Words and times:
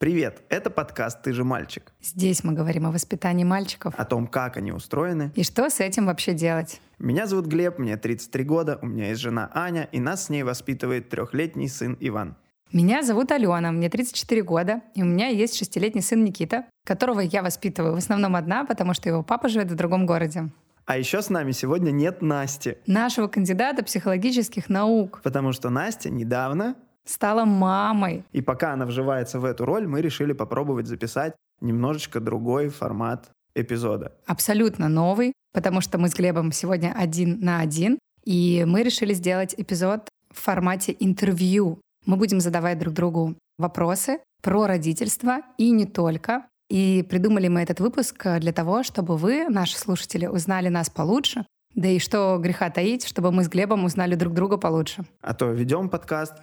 Привет, 0.00 0.42
это 0.48 0.70
подкаст 0.70 1.22
«Ты 1.22 1.32
же 1.32 1.42
мальчик». 1.42 1.92
Здесь 2.00 2.44
мы 2.44 2.52
говорим 2.52 2.86
о 2.86 2.92
воспитании 2.92 3.42
мальчиков. 3.42 3.92
О 3.96 4.04
том, 4.04 4.28
как 4.28 4.56
они 4.56 4.70
устроены. 4.70 5.32
И 5.34 5.42
что 5.42 5.68
с 5.68 5.80
этим 5.80 6.06
вообще 6.06 6.34
делать. 6.34 6.80
Меня 7.00 7.26
зовут 7.26 7.46
Глеб, 7.46 7.80
мне 7.80 7.96
33 7.96 8.44
года, 8.44 8.78
у 8.80 8.86
меня 8.86 9.08
есть 9.08 9.20
жена 9.20 9.50
Аня, 9.54 9.88
и 9.90 9.98
нас 9.98 10.26
с 10.26 10.28
ней 10.28 10.44
воспитывает 10.44 11.08
трехлетний 11.08 11.68
сын 11.68 11.96
Иван. 11.98 12.36
Меня 12.72 13.02
зовут 13.02 13.32
Алена, 13.32 13.72
мне 13.72 13.90
34 13.90 14.40
года, 14.42 14.82
и 14.94 15.02
у 15.02 15.04
меня 15.04 15.30
есть 15.30 15.56
шестилетний 15.56 16.02
сын 16.02 16.22
Никита, 16.22 16.66
которого 16.86 17.18
я 17.18 17.42
воспитываю 17.42 17.94
в 17.94 17.96
основном 17.96 18.36
одна, 18.36 18.64
потому 18.64 18.94
что 18.94 19.08
его 19.08 19.24
папа 19.24 19.48
живет 19.48 19.72
в 19.72 19.74
другом 19.74 20.06
городе. 20.06 20.48
А 20.86 20.96
еще 20.96 21.22
с 21.22 21.28
нами 21.28 21.50
сегодня 21.50 21.90
нет 21.90 22.22
Насти. 22.22 22.76
Нашего 22.86 23.26
кандидата 23.26 23.82
психологических 23.82 24.68
наук. 24.68 25.20
Потому 25.24 25.52
что 25.52 25.70
Настя 25.70 26.08
недавно 26.08 26.76
стала 27.08 27.44
мамой. 27.44 28.24
И 28.32 28.42
пока 28.42 28.72
она 28.72 28.86
вживается 28.86 29.40
в 29.40 29.44
эту 29.44 29.64
роль, 29.64 29.86
мы 29.86 30.02
решили 30.02 30.32
попробовать 30.32 30.86
записать 30.86 31.34
немножечко 31.60 32.20
другой 32.20 32.68
формат 32.68 33.30
эпизода. 33.54 34.12
Абсолютно 34.26 34.88
новый, 34.88 35.32
потому 35.52 35.80
что 35.80 35.98
мы 35.98 36.08
с 36.08 36.14
Глебом 36.14 36.52
сегодня 36.52 36.94
один 36.96 37.40
на 37.40 37.60
один, 37.60 37.98
и 38.24 38.64
мы 38.66 38.82
решили 38.82 39.14
сделать 39.14 39.54
эпизод 39.56 40.08
в 40.32 40.40
формате 40.40 40.94
интервью. 41.00 41.80
Мы 42.06 42.16
будем 42.16 42.40
задавать 42.40 42.78
друг 42.78 42.94
другу 42.94 43.34
вопросы 43.58 44.20
про 44.42 44.66
родительство 44.66 45.38
и 45.56 45.70
не 45.70 45.86
только. 45.86 46.46
И 46.70 47.04
придумали 47.08 47.48
мы 47.48 47.62
этот 47.62 47.80
выпуск 47.80 48.26
для 48.38 48.52
того, 48.52 48.82
чтобы 48.82 49.16
вы, 49.16 49.48
наши 49.48 49.78
слушатели, 49.78 50.26
узнали 50.26 50.68
нас 50.68 50.90
получше, 50.90 51.46
да 51.78 51.88
и 51.88 52.00
что 52.00 52.38
греха 52.38 52.70
таить, 52.70 53.06
чтобы 53.06 53.30
мы 53.30 53.44
с 53.44 53.48
Глебом 53.48 53.84
узнали 53.84 54.16
друг 54.16 54.34
друга 54.34 54.56
получше. 54.56 55.04
А 55.20 55.32
то 55.32 55.52
ведем 55.52 55.88
подкаст, 55.88 56.34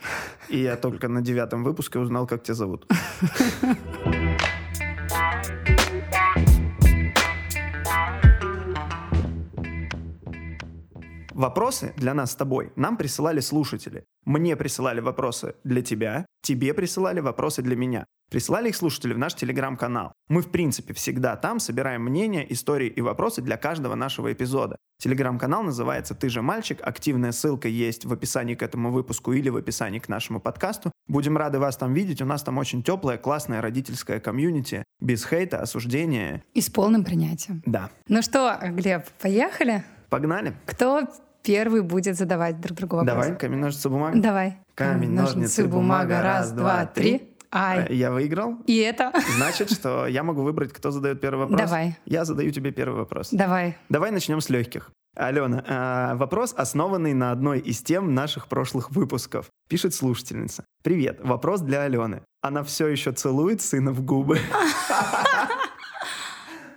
и 0.48 0.60
я 0.60 0.78
только 0.78 1.10
на 1.10 1.22
девятом 1.22 1.64
выпуске 1.64 2.00
узнал, 2.00 2.26
как 2.26 2.44
тебя 2.44 2.54
зовут. 2.54 2.88
Вопросы 11.34 11.94
для 11.98 12.14
нас 12.14 12.32
с 12.32 12.36
тобой 12.36 12.72
нам 12.78 12.96
присылали 12.96 13.42
слушатели. 13.42 14.06
Мне 14.24 14.56
присылали 14.56 15.02
вопросы 15.02 15.56
для 15.66 15.82
тебя, 15.82 16.26
тебе 16.46 16.74
присылали 16.76 17.20
вопросы 17.22 17.64
для 17.64 17.76
меня. 17.76 18.06
Присылали 18.30 18.70
их 18.70 18.76
слушатели 18.76 19.14
в 19.14 19.18
наш 19.18 19.34
телеграм-канал. 19.34 20.14
Мы, 20.30 20.42
в 20.42 20.52
принципе, 20.52 20.94
всегда 20.94 21.36
там 21.36 21.60
собираем 21.60 22.04
мнения, 22.04 22.46
истории 22.52 22.88
и 22.88 23.02
вопросы 23.02 23.42
для 23.42 23.58
каждого 23.58 23.96
нашего 23.96 24.32
эпизода. 24.32 24.78
Телеграм-канал 25.00 25.64
называется 25.64 26.16
«Ты 26.16 26.30
же 26.30 26.42
мальчик». 26.42 26.80
Активная 26.82 27.32
ссылка 27.32 27.68
есть 27.68 28.06
в 28.06 28.14
описании 28.14 28.56
к 28.56 28.62
этому 28.62 28.92
выпуску 28.92 29.34
или 29.34 29.50
в 29.50 29.58
описании 29.58 30.00
к 30.00 30.08
нашему 30.08 30.40
подкасту. 30.40 30.92
Будем 31.08 31.36
рады 31.36 31.60
вас 31.60 31.78
там 31.78 31.94
видеть. 31.94 32.22
У 32.22 32.26
нас 32.26 32.44
там 32.44 32.58
очень 32.58 32.84
теплая, 32.84 33.18
классная 33.18 33.62
родительская 33.62 34.20
комьюнити. 34.20 34.84
Без 35.00 35.26
хейта, 35.26 35.60
осуждения. 35.62 36.44
И 36.54 36.62
с 36.62 36.70
полным 36.70 37.04
принятием. 37.04 37.64
Да. 37.66 37.90
Ну 38.08 38.22
что, 38.22 38.58
Глеб, 38.62 39.06
поехали? 39.20 39.84
Погнали. 40.10 40.54
Кто 40.66 41.08
первый 41.46 41.82
будет 41.82 42.18
задавать 42.18 42.60
друг 42.60 42.78
другу 42.78 42.98
вопросы? 42.98 43.22
Давай, 43.22 43.38
камень, 43.38 43.60
ножницы, 43.60 43.90
бумага. 43.90 44.20
Давай. 44.20 44.58
Камень, 44.74 45.12
ножницы, 45.12 45.68
бумага. 45.68 46.22
Раз, 46.22 46.52
два, 46.52 46.86
три. 46.86 47.30
Ай. 47.52 47.86
Э, 47.88 47.94
я 47.94 48.12
выиграл. 48.12 48.58
И 48.66 48.78
это? 48.80 49.14
Значит, 49.38 49.72
что 49.72 50.08
я 50.08 50.24
могу 50.24 50.42
выбрать, 50.42 50.74
кто 50.74 50.92
задает 50.92 51.22
первый 51.22 51.42
вопрос. 51.48 51.62
Давай. 51.62 51.98
Я 52.06 52.26
задаю 52.26 52.52
тебе 52.52 52.72
первый 52.72 52.98
вопрос. 52.98 53.30
Давай. 53.32 53.78
Давай 53.88 54.12
начнем 54.12 54.42
с 54.42 54.50
легких. 54.50 54.92
Алена, 55.16 55.64
э, 55.66 56.16
вопрос, 56.16 56.54
основанный 56.58 57.14
на 57.14 57.32
одной 57.32 57.60
из 57.60 57.82
тем 57.82 58.14
наших 58.14 58.48
прошлых 58.48 58.92
выпусков. 58.92 59.46
Пишет 59.70 59.94
слушательница. 59.94 60.66
Привет, 60.84 61.22
вопрос 61.24 61.62
для 61.62 61.84
Алены. 61.84 62.22
Она 62.42 62.64
все 62.64 62.88
еще 62.88 63.14
целует 63.14 63.62
сына 63.62 63.94
в 63.94 64.02
губы. 64.02 64.40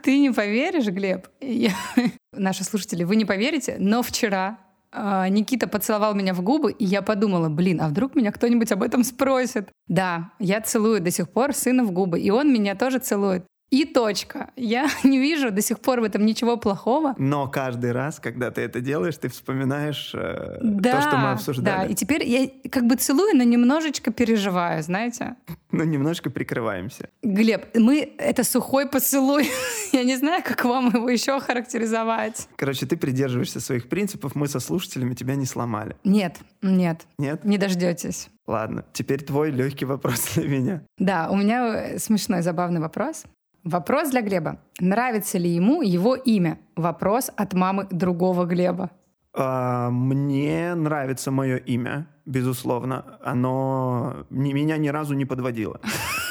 Ты 0.02 0.18
не 0.18 0.30
поверишь, 0.30 0.86
Глеб? 0.86 1.28
Я... 1.40 1.72
Наши 2.32 2.64
слушатели, 2.64 3.04
вы 3.04 3.16
не 3.16 3.24
поверите, 3.24 3.76
но 3.78 4.02
вчера 4.02 4.58
а, 4.90 5.28
Никита 5.28 5.68
поцеловал 5.68 6.14
меня 6.14 6.34
в 6.34 6.42
губы, 6.42 6.72
и 6.72 6.84
я 6.84 7.02
подумала, 7.02 7.48
блин, 7.48 7.80
а 7.80 7.88
вдруг 7.88 8.14
меня 8.14 8.32
кто-нибудь 8.32 8.72
об 8.72 8.82
этом 8.82 9.04
спросит? 9.04 9.68
Да, 9.86 10.32
я 10.38 10.60
целую 10.60 11.00
до 11.00 11.10
сих 11.10 11.30
пор 11.30 11.52
сына 11.52 11.84
в 11.84 11.92
губы, 11.92 12.20
и 12.20 12.30
он 12.30 12.52
меня 12.52 12.74
тоже 12.74 12.98
целует. 12.98 13.44
И 13.70 13.84
точка. 13.84 14.50
Я 14.56 14.88
не 15.04 15.18
вижу 15.18 15.50
до 15.50 15.60
сих 15.60 15.80
пор 15.80 16.00
в 16.00 16.04
этом 16.04 16.24
ничего 16.24 16.56
плохого. 16.56 17.14
Но 17.18 17.48
каждый 17.48 17.92
раз, 17.92 18.18
когда 18.18 18.50
ты 18.50 18.62
это 18.62 18.80
делаешь, 18.80 19.16
ты 19.18 19.28
вспоминаешь 19.28 20.12
э, 20.14 20.58
да, 20.62 20.92
то, 20.92 21.00
что 21.02 21.16
мы 21.18 21.30
обсуждали. 21.32 21.86
Да, 21.86 21.92
и 21.92 21.94
теперь 21.94 22.26
я 22.26 22.48
как 22.70 22.86
бы 22.86 22.96
целую, 22.96 23.36
но 23.36 23.42
немножечко 23.42 24.12
переживаю, 24.12 24.82
знаете. 24.82 25.36
Ну, 25.70 25.84
немножко 25.84 26.30
прикрываемся. 26.30 27.10
Глеб, 27.22 27.66
мы... 27.74 28.14
Это 28.16 28.42
сухой 28.42 28.88
поцелуй. 28.88 29.50
я 29.92 30.02
не 30.02 30.16
знаю, 30.16 30.42
как 30.42 30.64
вам 30.64 30.88
его 30.88 31.10
еще 31.10 31.38
характеризовать. 31.40 32.48
Короче, 32.56 32.86
ты 32.86 32.96
придерживаешься 32.96 33.60
своих 33.60 33.90
принципов, 33.90 34.34
мы 34.34 34.48
со 34.48 34.60
слушателями 34.60 35.12
тебя 35.12 35.34
не 35.34 35.44
сломали. 35.44 35.94
Нет, 36.04 36.38
нет. 36.62 37.06
Нет? 37.18 37.44
Не 37.44 37.58
дождетесь. 37.58 38.30
Ладно, 38.46 38.82
теперь 38.94 39.22
твой 39.22 39.50
легкий 39.50 39.84
вопрос 39.84 40.36
для 40.36 40.48
меня. 40.48 40.82
Да, 40.96 41.28
у 41.30 41.36
меня 41.36 41.98
смешной, 41.98 42.40
забавный 42.40 42.80
вопрос. 42.80 43.24
Вопрос 43.68 44.08
для 44.08 44.22
Глеба. 44.22 44.60
Нравится 44.80 45.36
ли 45.36 45.50
ему 45.50 45.82
его 45.82 46.14
имя? 46.14 46.58
Вопрос 46.74 47.30
от 47.36 47.52
мамы 47.52 47.86
другого 47.90 48.46
Глеба. 48.46 48.90
А, 49.34 49.90
мне 49.90 50.74
нравится 50.74 51.30
мое 51.30 51.56
имя, 51.56 52.08
безусловно. 52.24 53.18
Оно 53.22 54.24
меня 54.30 54.78
ни 54.78 54.88
разу 54.88 55.12
не 55.12 55.26
подводило. 55.26 55.82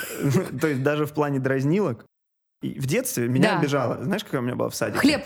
То 0.62 0.68
есть 0.68 0.82
даже 0.82 1.06
в 1.06 1.14
плане 1.14 1.40
дразнилок. 1.40 2.08
В 2.64 2.88
детстве 2.88 3.28
меня 3.28 3.60
обижало. 3.60 4.04
Знаешь, 4.04 4.24
какая 4.24 4.42
у 4.42 4.44
меня 4.44 4.56
была 4.56 4.70
в 4.70 4.76
садике? 4.76 5.00
Хлеб. 5.00 5.22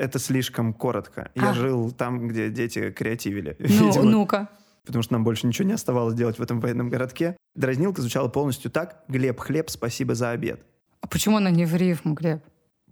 Это 0.00 0.18
слишком 0.18 0.74
коротко. 0.74 1.30
Я 1.36 1.50
а. 1.50 1.54
жил 1.54 1.92
там, 1.92 2.26
где 2.26 2.50
дети 2.50 2.90
креативили. 2.90 3.56
Ну, 3.60 4.02
ну-ка. 4.02 4.48
Потому 4.84 5.04
что 5.04 5.12
нам 5.12 5.22
больше 5.22 5.46
ничего 5.46 5.68
не 5.68 5.74
оставалось 5.74 6.14
делать 6.14 6.40
в 6.40 6.42
этом 6.42 6.58
военном 6.58 6.88
городке. 6.88 7.36
Дразнилка 7.54 8.00
звучала 8.00 8.26
полностью 8.26 8.72
так. 8.72 9.04
Глеб, 9.06 9.38
хлеб, 9.38 9.70
спасибо 9.70 10.16
за 10.16 10.30
обед. 10.30 10.66
А 11.02 11.06
почему 11.06 11.36
она 11.36 11.50
не 11.50 11.66
в 11.66 11.76
рифму, 11.76 12.14
Глеб? 12.14 12.42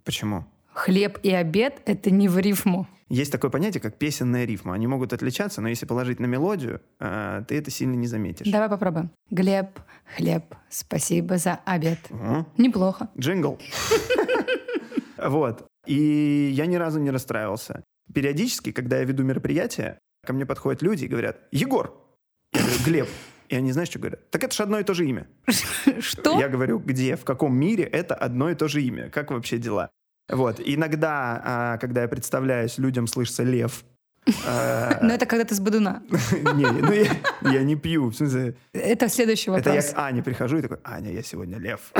Почему? 0.03 0.45
Хлеб 0.73 1.17
и 1.23 1.31
обед— 1.31 1.81
это 1.85 2.11
не 2.11 2.27
в 2.27 2.37
рифму. 2.37 2.87
Есть 3.09 3.31
такое 3.31 3.51
понятие, 3.51 3.81
как 3.81 3.97
песенная 3.97 4.45
рифма. 4.45 4.73
Они 4.73 4.87
могут 4.87 5.11
отличаться, 5.11 5.59
но 5.61 5.67
если 5.67 5.85
положить 5.85 6.19
на 6.19 6.27
мелодию, 6.27 6.81
э, 6.99 7.43
ты 7.45 7.57
это 7.57 7.69
сильно 7.69 7.95
не 7.95 8.07
заметишь. 8.07 8.49
Давай 8.49 8.69
попробуем. 8.69 9.11
Глеб, 9.29 9.79
хлеб, 10.15 10.55
спасибо 10.69 11.37
за 11.37 11.59
обед. 11.65 11.99
Угу. 12.09 12.45
Неплохо. 12.57 13.09
Джингл. 13.17 13.59
Вот. 15.23 15.67
И 15.85 16.51
я 16.51 16.65
ни 16.65 16.77
разу 16.77 16.99
не 16.99 17.11
расстраивался. 17.11 17.83
Периодически, 18.11 18.71
когда 18.71 18.97
я 18.97 19.03
веду 19.03 19.23
мероприятие, 19.23 19.99
ко 20.25 20.33
мне 20.33 20.47
подходят 20.47 20.81
люди 20.81 21.05
и 21.05 21.07
говорят, 21.07 21.37
Егор, 21.51 21.93
я 22.53 22.61
говорю, 22.61 22.77
Глеб, 22.85 23.09
и 23.51 23.55
они, 23.55 23.73
знаешь, 23.73 23.89
что 23.89 23.99
говорят? 23.99 24.31
Так 24.31 24.45
это 24.45 24.55
же 24.55 24.63
одно 24.63 24.79
и 24.79 24.83
то 24.83 24.93
же 24.93 25.05
имя. 25.05 25.27
Что? 25.99 26.39
Я 26.39 26.47
говорю, 26.47 26.79
где, 26.79 27.17
в 27.17 27.25
каком 27.25 27.53
мире 27.53 27.83
это 27.83 28.15
одно 28.15 28.49
и 28.49 28.55
то 28.55 28.69
же 28.69 28.81
имя? 28.81 29.09
Как 29.09 29.29
вообще 29.31 29.57
дела? 29.57 29.89
Вот. 30.29 30.61
Иногда, 30.63 31.41
а, 31.43 31.77
когда 31.77 32.03
я 32.03 32.07
представляюсь, 32.07 32.77
людям 32.77 33.07
слышится 33.07 33.43
лев. 33.43 33.83
А, 34.47 34.99
Но 35.01 35.13
это 35.13 35.25
когда 35.25 35.43
ты 35.43 35.53
с 35.53 35.59
Бадуна. 35.59 36.01
Не, 36.09 36.67
ну 36.67 37.51
я 37.51 37.63
не 37.63 37.75
пью. 37.75 38.13
Это 38.71 39.09
следующий 39.09 39.49
вопрос. 39.49 39.75
Это 39.75 39.87
я 39.87 39.93
к 39.93 39.97
Ане 39.97 40.21
прихожу 40.21 40.59
и 40.59 40.61
такой, 40.61 40.77
Аня, 40.83 41.11
я 41.11 41.23
сегодня 41.23 41.57
лев. 41.57 41.91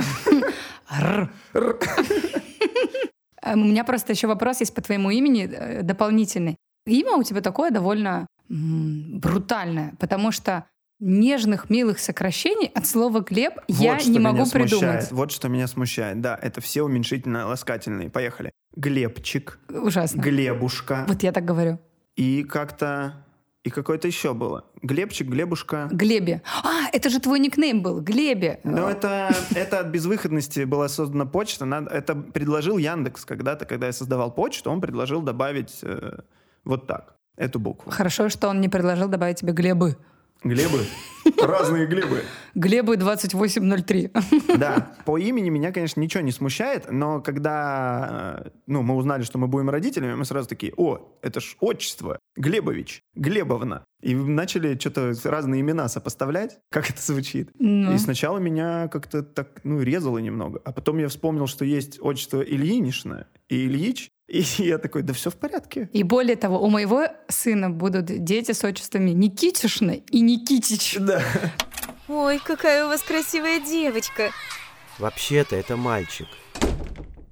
У 3.44 3.56
меня 3.56 3.84
просто 3.84 4.14
еще 4.14 4.28
вопрос 4.28 4.60
есть 4.60 4.74
по 4.76 4.82
твоему 4.82 5.10
имени 5.10 5.50
э, 5.52 5.82
дополнительный. 5.82 6.58
Имя 6.86 7.16
у 7.16 7.24
тебя 7.24 7.42
такое 7.42 7.72
довольно 7.72 8.28
брутальное, 8.52 9.96
потому 10.00 10.32
что 10.32 10.66
нежных, 11.02 11.70
милых 11.70 12.00
сокращений 12.00 12.68
от 12.68 12.86
слова 12.86 13.20
«Глеб» 13.20 13.56
вот 13.68 13.78
я 13.78 13.98
не 13.98 14.20
могу 14.20 14.46
придумать. 14.46 14.70
Смущает. 14.70 15.12
Вот 15.12 15.32
что 15.32 15.50
меня 15.50 15.68
смущает. 15.68 16.22
Да, 16.22 16.40
это 16.42 16.62
все 16.62 16.84
уменьшительно-ласкательные. 16.84 18.10
Поехали. 18.10 18.52
Глебчик. 18.76 19.60
Ужасно. 19.70 20.22
Глебушка. 20.22 21.06
Вот 21.08 21.24
я 21.24 21.32
так 21.32 21.44
говорю. 21.44 21.80
И 22.16 22.44
как-то... 22.44 23.26
И 23.64 23.70
какое-то 23.70 24.08
еще 24.08 24.34
было. 24.34 24.66
Глебчик, 24.82 25.28
Глебушка. 25.28 25.88
Глебе. 25.92 26.42
А, 26.64 26.90
это 26.92 27.10
же 27.10 27.20
твой 27.20 27.40
никнейм 27.40 27.84
был, 27.84 28.02
Глебе. 28.02 28.60
Ну, 28.64 28.88
это, 28.88 29.36
это 29.54 29.82
от 29.82 29.88
безвыходности 29.88 30.64
была 30.64 30.88
создана 30.90 31.26
почта. 31.26 31.66
Это 31.92 32.16
предложил 32.16 32.80
Яндекс 32.80 33.24
когда-то, 33.24 33.66
когда 33.66 33.88
я 33.88 33.94
создавал 33.94 34.32
почту, 34.32 34.72
он 34.72 34.82
предложил 34.82 35.22
добавить 35.22 35.78
э, 35.84 36.22
вот 36.64 36.88
так, 36.88 37.18
эту 37.38 37.60
букву. 37.60 37.92
Хорошо, 37.92 38.30
что 38.30 38.50
он 38.50 38.62
не 38.62 38.70
предложил 38.70 39.08
добавить 39.08 39.40
тебе 39.40 39.54
Глебы. 39.54 39.96
Глебы. 40.44 40.86
Разные 41.40 41.86
Глебы. 41.86 42.24
Глебы 42.56 42.98
2803. 42.98 44.12
Да, 44.58 44.96
по 45.06 45.18
имени 45.18 45.50
меня, 45.50 45.72
конечно, 45.72 46.00
ничего 46.00 46.24
не 46.24 46.32
смущает, 46.32 46.92
но 46.92 47.22
когда 47.22 48.44
э, 48.46 48.50
ну, 48.66 48.82
мы 48.82 48.96
узнали, 48.96 49.22
что 49.22 49.38
мы 49.38 49.48
будем 49.48 49.70
родителями, 49.70 50.16
мы 50.16 50.26
сразу 50.26 50.50
такие, 50.50 50.74
о, 50.78 51.16
это 51.22 51.40
ж 51.40 51.56
отчество, 51.60 52.20
Глебович, 52.36 53.02
Глебовна. 53.14 53.86
И 54.02 54.16
начали 54.16 54.78
что-то 54.80 55.14
разные 55.26 55.62
имена 55.62 55.88
сопоставлять, 55.88 56.58
как 56.72 56.90
это 56.90 57.02
звучит. 57.02 57.52
Ну. 57.60 57.94
И 57.94 57.98
сначала 58.00 58.40
меня 58.40 58.88
как-то 58.88 59.22
так, 59.22 59.62
ну, 59.64 59.82
резало 59.82 60.18
немного. 60.18 60.60
А 60.66 60.72
потом 60.72 60.98
я 60.98 61.08
вспомнил, 61.08 61.46
что 61.46 61.66
есть 61.66 62.00
отчество 62.02 62.42
Ильинишна 62.42 63.28
и 63.48 63.68
Ильич, 63.68 64.10
и 64.28 64.44
я 64.58 64.78
такой, 64.78 65.04
да 65.04 65.14
все 65.14 65.30
в 65.30 65.36
порядке. 65.36 65.90
И 65.94 66.04
более 66.04 66.36
того, 66.36 66.62
у 66.62 66.70
моего 66.70 67.04
сына 67.28 67.70
будут 67.70 68.06
дети 68.06 68.54
с 68.54 68.64
отчествами 68.64 69.12
Никитишна 69.12 69.94
и 69.94 70.22
Никитич. 70.22 70.98
Да. 71.00 71.22
Ой, 72.08 72.40
какая 72.40 72.86
у 72.86 72.88
вас 72.88 73.04
красивая 73.04 73.60
девочка. 73.60 74.32
Вообще-то 75.00 75.56
это 75.56 75.78
мальчик. 75.78 76.28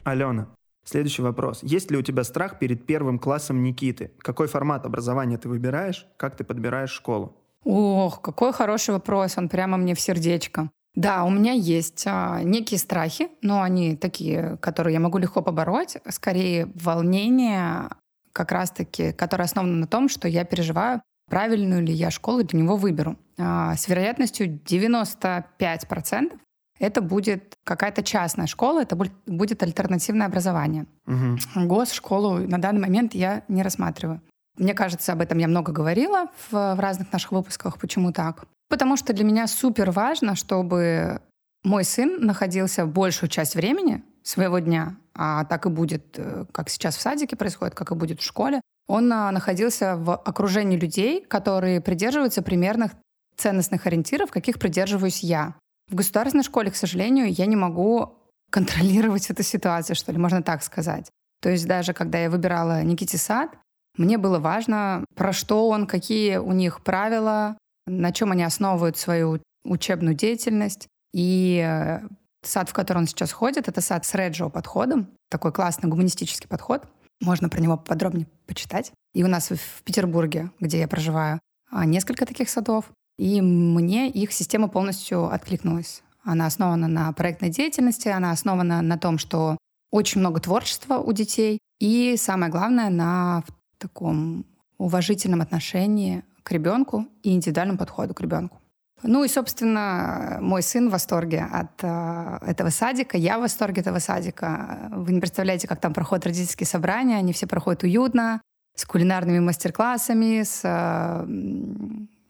Алена, 0.04 0.48
следующий 0.84 1.22
вопрос. 1.22 1.60
Есть 1.62 1.92
ли 1.92 1.98
у 1.98 2.02
тебя 2.02 2.24
страх 2.24 2.60
перед 2.60 2.86
первым 2.86 3.20
классом 3.20 3.64
Никиты? 3.64 4.12
Какой 4.20 4.48
формат 4.48 4.86
образования 4.86 5.38
ты 5.38 5.50
выбираешь? 5.50 6.06
Как 6.18 6.36
ты 6.36 6.44
подбираешь 6.44 6.92
школу? 6.92 7.36
Ох, 7.64 8.22
какой 8.22 8.54
хороший 8.54 8.92
вопрос, 8.92 9.38
он 9.38 9.50
прямо 9.50 9.78
мне 9.78 9.94
в 9.94 10.00
сердечко. 10.00 10.70
Да, 10.96 11.24
у 11.24 11.30
меня 11.30 11.54
есть 11.54 12.04
а, 12.08 12.42
некие 12.44 12.80
страхи, 12.80 13.30
но 13.42 13.62
они 13.62 13.96
такие, 13.96 14.58
которые 14.58 14.94
я 14.94 15.00
могу 15.00 15.18
легко 15.18 15.42
побороть. 15.42 15.98
Скорее, 16.10 16.72
волнение 16.76 17.90
как 18.34 18.52
раз-таки, 18.52 19.12
которое 19.14 19.44
основано 19.44 19.76
на 19.76 19.88
том, 19.88 20.10
что 20.10 20.28
я 20.28 20.44
переживаю, 20.46 21.02
правильную 21.30 21.84
ли 21.84 21.94
я 21.94 22.10
школу 22.12 22.44
для 22.44 22.60
него 22.60 22.76
выберу. 22.76 23.18
А, 23.38 23.76
с 23.76 23.88
вероятностью 23.88 24.48
95% 24.66 26.40
это 26.80 27.02
будет 27.02 27.56
какая-то 27.66 28.04
частная 28.04 28.48
школа, 28.48 28.82
это 28.82 28.96
будет- 28.96 29.64
альтернативное 29.64 30.28
образование. 30.28 30.86
Мгм. 31.06 31.38
Госшколу 31.68 32.40
на 32.40 32.58
данный 32.58 32.82
момент 32.82 33.14
я 33.14 33.44
не 33.48 33.64
рассматриваю. 33.64 34.22
Мне 34.58 34.74
кажется, 34.74 35.14
об 35.14 35.22
этом 35.22 35.38
я 35.38 35.48
много 35.48 35.72
говорила 35.72 36.28
в, 36.50 36.76
в 36.76 36.80
разных 36.80 37.12
наших 37.14 37.32
выпусках. 37.32 37.78
Почему 37.80 38.12
так? 38.12 38.46
Потому 38.70 38.98
что 38.98 39.14
для 39.14 39.26
меня 39.26 39.48
супер 39.48 39.92
важно, 39.92 40.36
чтобы 40.36 41.22
мой 41.64 41.84
сын 41.84 42.26
находился 42.26 42.86
большую 42.86 43.30
часть 43.30 43.56
времени 43.56 44.04
своего 44.24 44.60
дня, 44.60 44.98
а 45.14 45.44
так 45.46 45.66
и 45.66 45.70
будет, 45.70 46.18
э, 46.18 46.46
как 46.52 46.70
сейчас 46.70 46.96
в 46.96 47.02
садике 47.02 47.36
происходит, 47.36 47.76
как 47.76 47.92
и 47.92 47.96
будет 47.96 48.22
в 48.22 48.24
школе, 48.26 48.62
он 48.88 49.12
а, 49.14 49.32
находился 49.32 49.96
в 49.96 50.16
окружении 50.16 50.78
людей, 50.78 51.24
которые 51.24 51.80
придерживаются 51.80 52.42
примерных 52.42 52.94
ценностных 53.36 53.86
ориентиров, 53.86 54.32
каких 54.32 54.60
придерживаюсь 54.60 55.24
я. 55.24 55.56
В 55.90 55.96
государственной 55.96 56.44
школе, 56.44 56.72
к 56.72 56.76
сожалению, 56.76 57.32
я 57.32 57.46
не 57.46 57.56
могу 57.56 58.16
контролировать 58.50 59.30
эту 59.30 59.44
ситуацию, 59.44 59.96
что 59.96 60.12
ли, 60.12 60.18
можно 60.18 60.42
так 60.42 60.64
сказать. 60.64 61.10
То 61.42 61.50
есть 61.50 61.68
даже 61.68 61.94
когда 61.94 62.18
я 62.18 62.30
выбирала 62.30 62.84
Никите 62.84 63.18
сад, 63.18 63.52
мне 63.98 64.18
было 64.18 64.40
важно, 64.40 65.06
про 65.16 65.34
что 65.34 65.70
он, 65.70 65.88
какие 65.88 66.38
у 66.38 66.52
них 66.52 66.84
правила, 66.84 67.58
на 67.90 68.12
чем 68.12 68.32
они 68.32 68.44
основывают 68.44 68.98
свою 68.98 69.42
учебную 69.64 70.16
деятельность. 70.16 70.88
И 71.14 71.64
э, 71.66 72.02
сад, 72.44 72.70
в 72.70 72.74
который 72.74 73.00
он 73.00 73.08
сейчас 73.08 73.32
ходит, 73.32 73.68
это 73.68 73.82
сад 73.82 74.06
с 74.06 74.14
реджио 74.14 74.50
подходом, 74.50 75.08
такой 75.30 75.52
классный 75.52 75.90
гуманистический 75.90 76.48
подход. 76.48 76.84
Можно 77.22 77.50
про 77.50 77.60
него 77.60 77.78
подробнее 77.78 78.28
почитать. 78.48 78.92
И 79.14 79.24
у 79.24 79.28
нас 79.28 79.50
в 79.50 79.84
Петербурге, 79.84 80.52
где 80.60 80.80
я 80.80 80.88
проживаю, 80.88 81.40
а, 81.72 81.86
несколько 81.86 82.26
таких 82.26 82.50
садов. 82.50 82.86
И 83.18 83.42
мне 83.42 84.10
их 84.10 84.32
система 84.32 84.70
полностью 84.70 85.26
откликнулась. 85.26 86.02
Она 86.24 86.46
основана 86.46 86.88
на 86.88 87.12
проектной 87.12 87.50
деятельности, 87.50 88.08
она 88.08 88.32
основана 88.32 88.82
на 88.82 88.98
том, 88.98 89.18
что 89.18 89.58
очень 89.92 90.20
много 90.22 90.40
творчества 90.40 90.98
у 90.98 91.12
детей, 91.12 91.60
и 91.80 92.16
самое 92.18 92.52
главное, 92.52 92.90
на 92.90 93.44
таком 93.78 94.46
уважительном 94.78 95.42
отношении 95.42 96.24
к 96.50 96.52
ребенку 96.52 97.06
и 97.22 97.32
индивидуальном 97.36 97.78
подходу 97.78 98.16
к 98.16 98.22
ребенку. 98.22 98.60
Ну 99.04 99.24
и, 99.24 99.28
собственно, 99.28 100.40
мой 100.42 100.64
сын 100.64 100.90
в 100.90 100.92
восторге 100.92 101.48
от 101.52 101.84
э, 101.84 102.40
этого 102.42 102.70
садика, 102.70 103.18
я 103.18 103.38
в 103.38 103.42
восторге 103.42 103.82
этого 103.82 104.00
садика. 104.00 104.90
Вы 104.92 105.14
не 105.14 105.20
представляете, 105.20 105.68
как 105.68 105.80
там 105.80 105.94
проходят 105.94 106.26
родительские 106.26 106.66
собрания, 106.66 107.18
они 107.18 107.34
все 107.34 107.46
проходят 107.46 107.84
уютно, 107.84 108.42
с 108.76 108.84
кулинарными 108.86 109.40
мастер-классами, 109.40 110.42
с 110.42 110.62
э, 110.64 111.28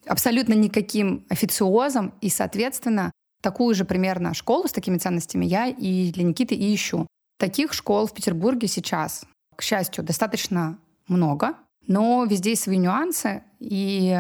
абсолютно 0.06 0.54
никаким 0.54 1.26
официозом, 1.30 2.14
и, 2.20 2.30
соответственно, 2.30 3.12
такую 3.42 3.74
же 3.74 3.86
примерно 3.86 4.34
школу 4.34 4.68
с 4.68 4.74
такими 4.74 4.98
ценностями 4.98 5.46
я 5.46 5.68
и 5.68 6.12
для 6.12 6.24
Никиты 6.24 6.56
и 6.56 6.76
ищу. 6.76 7.08
Таких 7.40 7.72
школ 7.72 8.06
в 8.06 8.14
Петербурге 8.14 8.68
сейчас, 8.68 9.24
к 9.56 9.62
счастью, 9.62 10.04
достаточно 10.04 10.78
много, 11.08 11.56
но 11.90 12.24
везде 12.24 12.52
есть 12.52 12.64
свои 12.64 12.78
нюансы, 12.78 13.44
и 13.60 14.16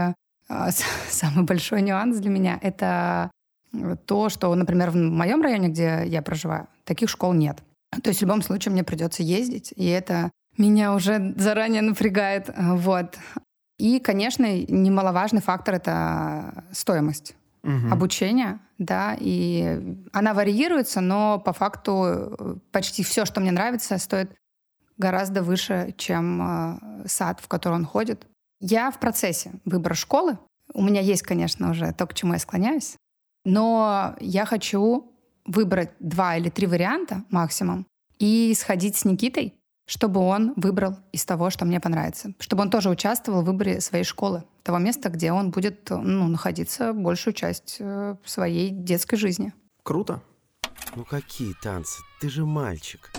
а, 0.49 0.69
самый 1.09 1.45
большой 1.45 1.81
нюанс 1.81 2.17
для 2.17 2.29
меня— 2.29 2.59
это 2.61 3.31
то, 4.05 4.29
что, 4.29 4.53
например, 4.55 4.89
в 4.89 4.95
моем 4.95 5.41
районе, 5.41 5.69
где 5.69 6.03
я 6.05 6.21
проживаю, 6.21 6.67
таких 6.83 7.07
школ 7.09 7.33
нет. 7.33 7.59
То 8.03 8.09
есть 8.09 8.19
в 8.19 8.23
любом 8.23 8.41
случае 8.41 8.71
мне 8.71 8.83
придется 8.83 9.21
ездить, 9.23 9.71
и 9.75 9.85
это 9.87 10.31
меня 10.57 10.93
уже 10.93 11.33
заранее 11.37 11.81
напрягает. 11.83 12.49
а, 12.49 12.75
Вот. 12.75 13.17
И, 13.77 13.99
конечно, 13.99 14.45
немаловажный 14.67 15.41
фактор— 15.41 15.75
это 15.75 16.65
стоимость 16.71 17.35
Мгм. 17.63 17.93
обучения, 17.93 18.59
да, 18.77 19.15
и 19.19 19.97
она 20.13 20.33
варьируется, 20.33 21.01
но 21.01 21.39
по 21.39 21.51
факту 21.53 22.03
э, 22.07 22.55
почти 22.71 23.03
все, 23.03 23.25
что 23.25 23.41
мне 23.41 23.51
нравится, 23.51 23.97
стоит 23.97 24.31
гораздо 24.99 25.41
выше, 25.41 25.95
чем 25.97 26.41
э, 26.41 27.07
сад, 27.07 27.39
в 27.39 27.47
который 27.47 27.75
он 27.75 27.85
ходит. 27.85 28.27
Я 28.59 28.91
в 28.91 28.99
процессе 28.99 29.53
выбора 29.65 29.95
школы. 29.95 30.37
У 30.73 30.83
меня 30.83 31.01
есть, 31.01 31.23
конечно, 31.23 31.71
уже 31.71 31.91
то, 31.93 32.05
к 32.05 32.13
чему 32.13 32.33
я 32.33 32.39
склоняюсь, 32.39 32.95
но 33.43 34.15
я 34.19 34.45
хочу 34.45 35.11
выбрать 35.45 35.91
два 35.99 36.35
или 36.35 36.49
три 36.49 36.67
варианта 36.67 37.23
максимум 37.31 37.87
и 38.19 38.53
сходить 38.55 38.97
с 38.97 39.05
Никитой, 39.05 39.55
чтобы 39.87 40.19
он 40.19 40.53
выбрал 40.57 40.97
из 41.11 41.25
того, 41.25 41.49
что 41.49 41.65
мне 41.65 41.79
понравится. 41.79 42.33
Чтобы 42.37 42.61
он 42.61 42.69
тоже 42.69 42.89
участвовал 42.89 43.41
в 43.41 43.45
выборе 43.45 43.81
своей 43.81 44.03
школы, 44.03 44.43
того 44.61 44.77
места, 44.77 45.09
где 45.09 45.31
он 45.31 45.49
будет 45.49 45.89
ну, 45.89 46.27
находиться 46.27 46.93
большую 46.93 47.33
часть 47.33 47.77
э, 47.79 48.15
своей 48.25 48.69
детской 48.69 49.17
жизни. 49.17 49.53
Круто. 49.81 50.21
Ну 50.95 51.05
какие 51.05 51.53
танцы? 51.63 52.01
Ты 52.19 52.29
же 52.29 52.45
мальчик. 52.45 53.11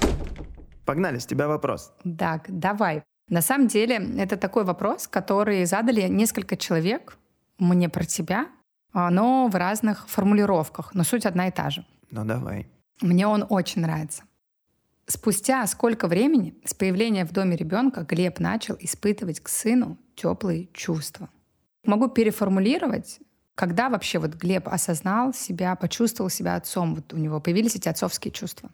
Погнали, 0.84 1.18
с 1.18 1.26
тебя 1.26 1.48
вопрос. 1.48 1.92
Так, 2.18 2.44
давай. 2.48 3.02
На 3.28 3.42
самом 3.42 3.68
деле, 3.68 3.96
это 4.18 4.36
такой 4.36 4.64
вопрос, 4.64 5.06
который 5.06 5.64
задали 5.64 6.02
несколько 6.08 6.56
человек 6.56 7.16
мне 7.58 7.88
про 7.88 8.04
тебя, 8.04 8.48
а, 8.92 9.10
но 9.10 9.48
в 9.48 9.54
разных 9.54 10.08
формулировках, 10.08 10.94
но 10.94 11.04
суть 11.04 11.26
одна 11.26 11.48
и 11.48 11.50
та 11.50 11.70
же. 11.70 11.86
Ну 12.10 12.24
давай. 12.24 12.68
Мне 13.00 13.26
он 13.26 13.46
очень 13.48 13.82
нравится. 13.82 14.24
Спустя 15.06 15.66
сколько 15.66 16.06
времени 16.06 16.54
с 16.64 16.74
появления 16.74 17.24
в 17.24 17.32
доме 17.32 17.56
ребенка 17.56 18.02
Глеб 18.02 18.38
начал 18.38 18.76
испытывать 18.78 19.40
к 19.40 19.48
сыну 19.48 19.98
теплые 20.14 20.68
чувства? 20.72 21.28
Могу 21.84 22.08
переформулировать, 22.08 23.20
когда 23.54 23.88
вообще 23.88 24.18
вот 24.18 24.34
Глеб 24.34 24.68
осознал 24.68 25.32
себя, 25.32 25.74
почувствовал 25.76 26.30
себя 26.30 26.56
отцом, 26.56 26.94
вот 26.94 27.12
у 27.12 27.16
него 27.16 27.40
появились 27.40 27.74
эти 27.74 27.88
отцовские 27.88 28.32
чувства. 28.32 28.70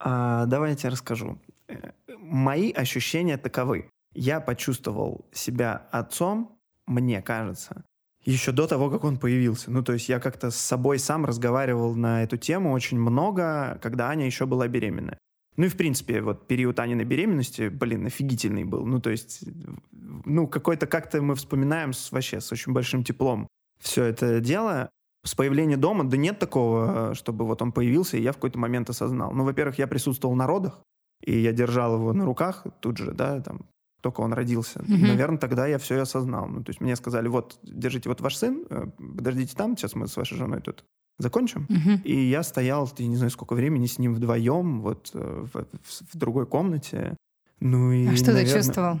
А, 0.00 0.46
давай 0.46 0.70
я 0.70 0.76
тебе 0.76 0.90
расскажу. 0.90 1.38
Э, 1.68 1.92
Мои 2.18 2.72
ощущения 2.72 3.36
таковы. 3.36 3.90
Я 4.14 4.40
почувствовал 4.40 5.26
себя 5.32 5.86
отцом, 5.92 6.58
мне 6.86 7.22
кажется, 7.22 7.84
еще 8.24 8.52
до 8.52 8.66
того, 8.66 8.90
как 8.90 9.04
он 9.04 9.18
появился. 9.18 9.70
Ну, 9.70 9.82
то 9.82 9.92
есть 9.92 10.08
я 10.08 10.20
как-то 10.20 10.50
с 10.50 10.56
собой 10.56 10.98
сам 10.98 11.24
разговаривал 11.24 11.94
на 11.94 12.22
эту 12.22 12.36
тему 12.36 12.72
очень 12.72 12.98
много, 12.98 13.78
когда 13.82 14.08
Аня 14.08 14.26
еще 14.26 14.46
была 14.46 14.68
беременна. 14.68 15.16
Ну 15.56 15.66
и, 15.66 15.68
в 15.68 15.76
принципе, 15.76 16.20
вот 16.20 16.46
период 16.46 16.78
Аниной 16.78 17.04
беременности, 17.04 17.68
блин, 17.68 18.06
офигительный 18.06 18.64
был. 18.64 18.84
Ну, 18.84 19.00
то 19.00 19.10
есть, 19.10 19.44
ну, 19.90 20.46
какой-то 20.46 20.86
как-то 20.86 21.22
мы 21.22 21.34
вспоминаем 21.34 21.92
с, 21.92 22.12
вообще 22.12 22.40
с 22.40 22.52
очень 22.52 22.72
большим 22.72 23.04
теплом 23.04 23.48
все 23.80 24.04
это 24.04 24.40
дело. 24.40 24.90
С 25.24 25.34
появления 25.34 25.76
дома, 25.76 26.04
да 26.04 26.16
нет 26.16 26.38
такого, 26.38 27.14
чтобы 27.14 27.44
вот 27.44 27.60
он 27.62 27.72
появился, 27.72 28.16
и 28.16 28.22
я 28.22 28.32
в 28.32 28.36
какой-то 28.36 28.58
момент 28.58 28.88
осознал. 28.90 29.32
Ну, 29.32 29.44
во-первых, 29.44 29.78
я 29.78 29.86
присутствовал 29.86 30.34
на 30.34 30.46
родах, 30.46 30.80
и 31.22 31.38
я 31.38 31.52
держал 31.52 31.96
его 31.96 32.12
на 32.14 32.24
руках 32.24 32.64
тут 32.80 32.96
же, 32.96 33.12
да, 33.12 33.40
там, 33.40 33.60
только 34.00 34.22
он 34.22 34.32
родился. 34.32 34.82
Мгм. 34.86 35.08
Наверное, 35.08 35.36
тогда 35.38 35.66
я 35.66 35.76
все 35.78 35.96
и 35.96 35.98
осознал. 35.98 36.46
Ну, 36.48 36.64
то 36.64 36.70
есть 36.70 36.80
мне 36.80 36.96
сказали, 36.96 37.28
вот, 37.28 37.58
держите 37.62 38.08
вот 38.08 38.22
ваш 38.22 38.36
сын, 38.36 38.64
э, 38.70 38.86
подождите 38.96 39.54
там, 39.54 39.76
сейчас 39.76 39.94
мы 39.94 40.06
с 40.08 40.16
вашей 40.16 40.38
женой 40.38 40.62
тут 40.62 40.84
закончим. 41.18 41.66
Мгм. 41.68 42.00
И 42.04 42.14
я 42.30 42.42
стоял, 42.42 42.90
я 42.96 43.06
не 43.06 43.16
знаю, 43.16 43.30
сколько 43.30 43.52
времени 43.52 43.84
с 43.84 43.98
ним 43.98 44.14
вдвоем, 44.14 44.80
вот 44.80 45.10
э, 45.12 45.44
в, 45.52 45.64
в- 45.64 46.14
в 46.14 46.16
другой 46.16 46.46
комнате. 46.46 47.14
Ну 47.60 47.92
и, 47.92 48.06
А 48.06 48.16
что 48.16 48.26
ты 48.26 48.32
наверное, 48.32 48.54
чувствовал? 48.62 48.98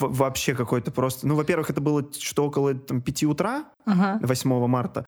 Вообще 0.00 0.54
какой-то 0.54 0.90
просто... 0.90 1.26
Ну, 1.26 1.34
во-первых, 1.34 1.70
это 1.70 1.80
было 1.80 2.04
что 2.18 2.44
около 2.46 2.74
там, 2.74 3.00
5 3.00 3.24
утра, 3.24 3.64
Ага. 3.84 4.18
8 4.22 4.66
марта. 4.66 5.06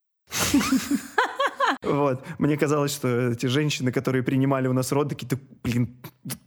Вот. 1.83 2.25
Мне 2.39 2.57
казалось, 2.57 2.93
что 2.93 3.33
эти 3.33 3.47
женщины, 3.47 3.93
которые 3.93 4.23
принимали 4.23 4.69
у 4.69 4.73
нас 4.73 4.93
роды, 4.93 5.11
такие, 5.11 5.29
«Да, 5.29 5.37
блин, 5.63 5.97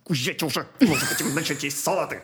уезжайте 0.07 0.45
уже, 0.45 0.65
мы 0.79 0.91
уже 0.91 1.05
хотим 1.05 1.33
начать 1.35 1.63
есть 1.63 1.83
салаты. 1.83 2.21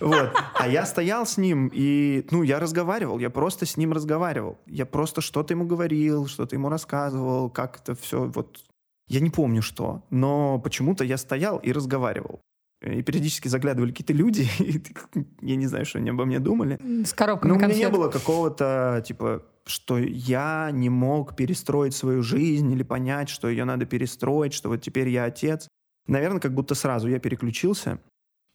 Вот. 0.00 0.32
А 0.54 0.68
я 0.68 0.86
стоял 0.86 1.26
с 1.26 1.36
ним, 1.36 1.70
и, 1.72 2.24
ну, 2.30 2.42
я 2.42 2.58
разговаривал, 2.60 3.18
я 3.18 3.30
просто 3.30 3.66
с 3.66 3.76
ним 3.76 3.92
разговаривал. 3.92 4.58
Я 4.66 4.86
просто 4.86 5.20
что-то 5.20 5.54
ему 5.54 5.66
говорил, 5.66 6.26
что-то 6.26 6.54
ему 6.56 6.68
рассказывал, 6.68 7.50
как 7.50 7.80
это 7.80 7.94
все, 7.94 8.24
вот... 8.24 8.64
Я 9.08 9.20
не 9.20 9.30
помню 9.30 9.62
что, 9.62 10.02
но 10.10 10.58
почему-то 10.58 11.02
я 11.02 11.16
стоял 11.16 11.58
и 11.58 11.72
разговаривал. 11.72 12.40
И 12.80 13.02
периодически 13.02 13.48
заглядывали 13.48 13.90
какие-то 13.90 14.12
люди, 14.12 14.48
и 14.60 14.82
я 15.40 15.56
не 15.56 15.66
знаю, 15.66 15.84
что 15.84 15.98
они 15.98 16.10
обо 16.10 16.24
мне 16.24 16.38
думали. 16.38 16.78
С 17.04 17.12
коробками 17.12 17.50
Ну, 17.50 17.56
у 17.56 17.58
меня 17.58 17.68
не 17.68 17.82
конфет. 17.82 17.92
было 17.92 18.08
какого-то, 18.08 19.02
типа, 19.04 19.44
что 19.66 19.98
я 19.98 20.70
не 20.72 20.88
мог 20.88 21.34
перестроить 21.34 21.94
свою 21.94 22.22
жизнь 22.22 22.70
или 22.70 22.84
понять, 22.84 23.28
что 23.28 23.48
ее 23.48 23.64
надо 23.64 23.84
перестроить, 23.84 24.52
что 24.52 24.68
вот 24.68 24.80
теперь 24.80 25.08
я 25.08 25.24
отец. 25.24 25.68
Наверное, 26.06 26.40
как 26.40 26.54
будто 26.54 26.74
сразу 26.74 27.08
я 27.08 27.18
переключился, 27.18 28.00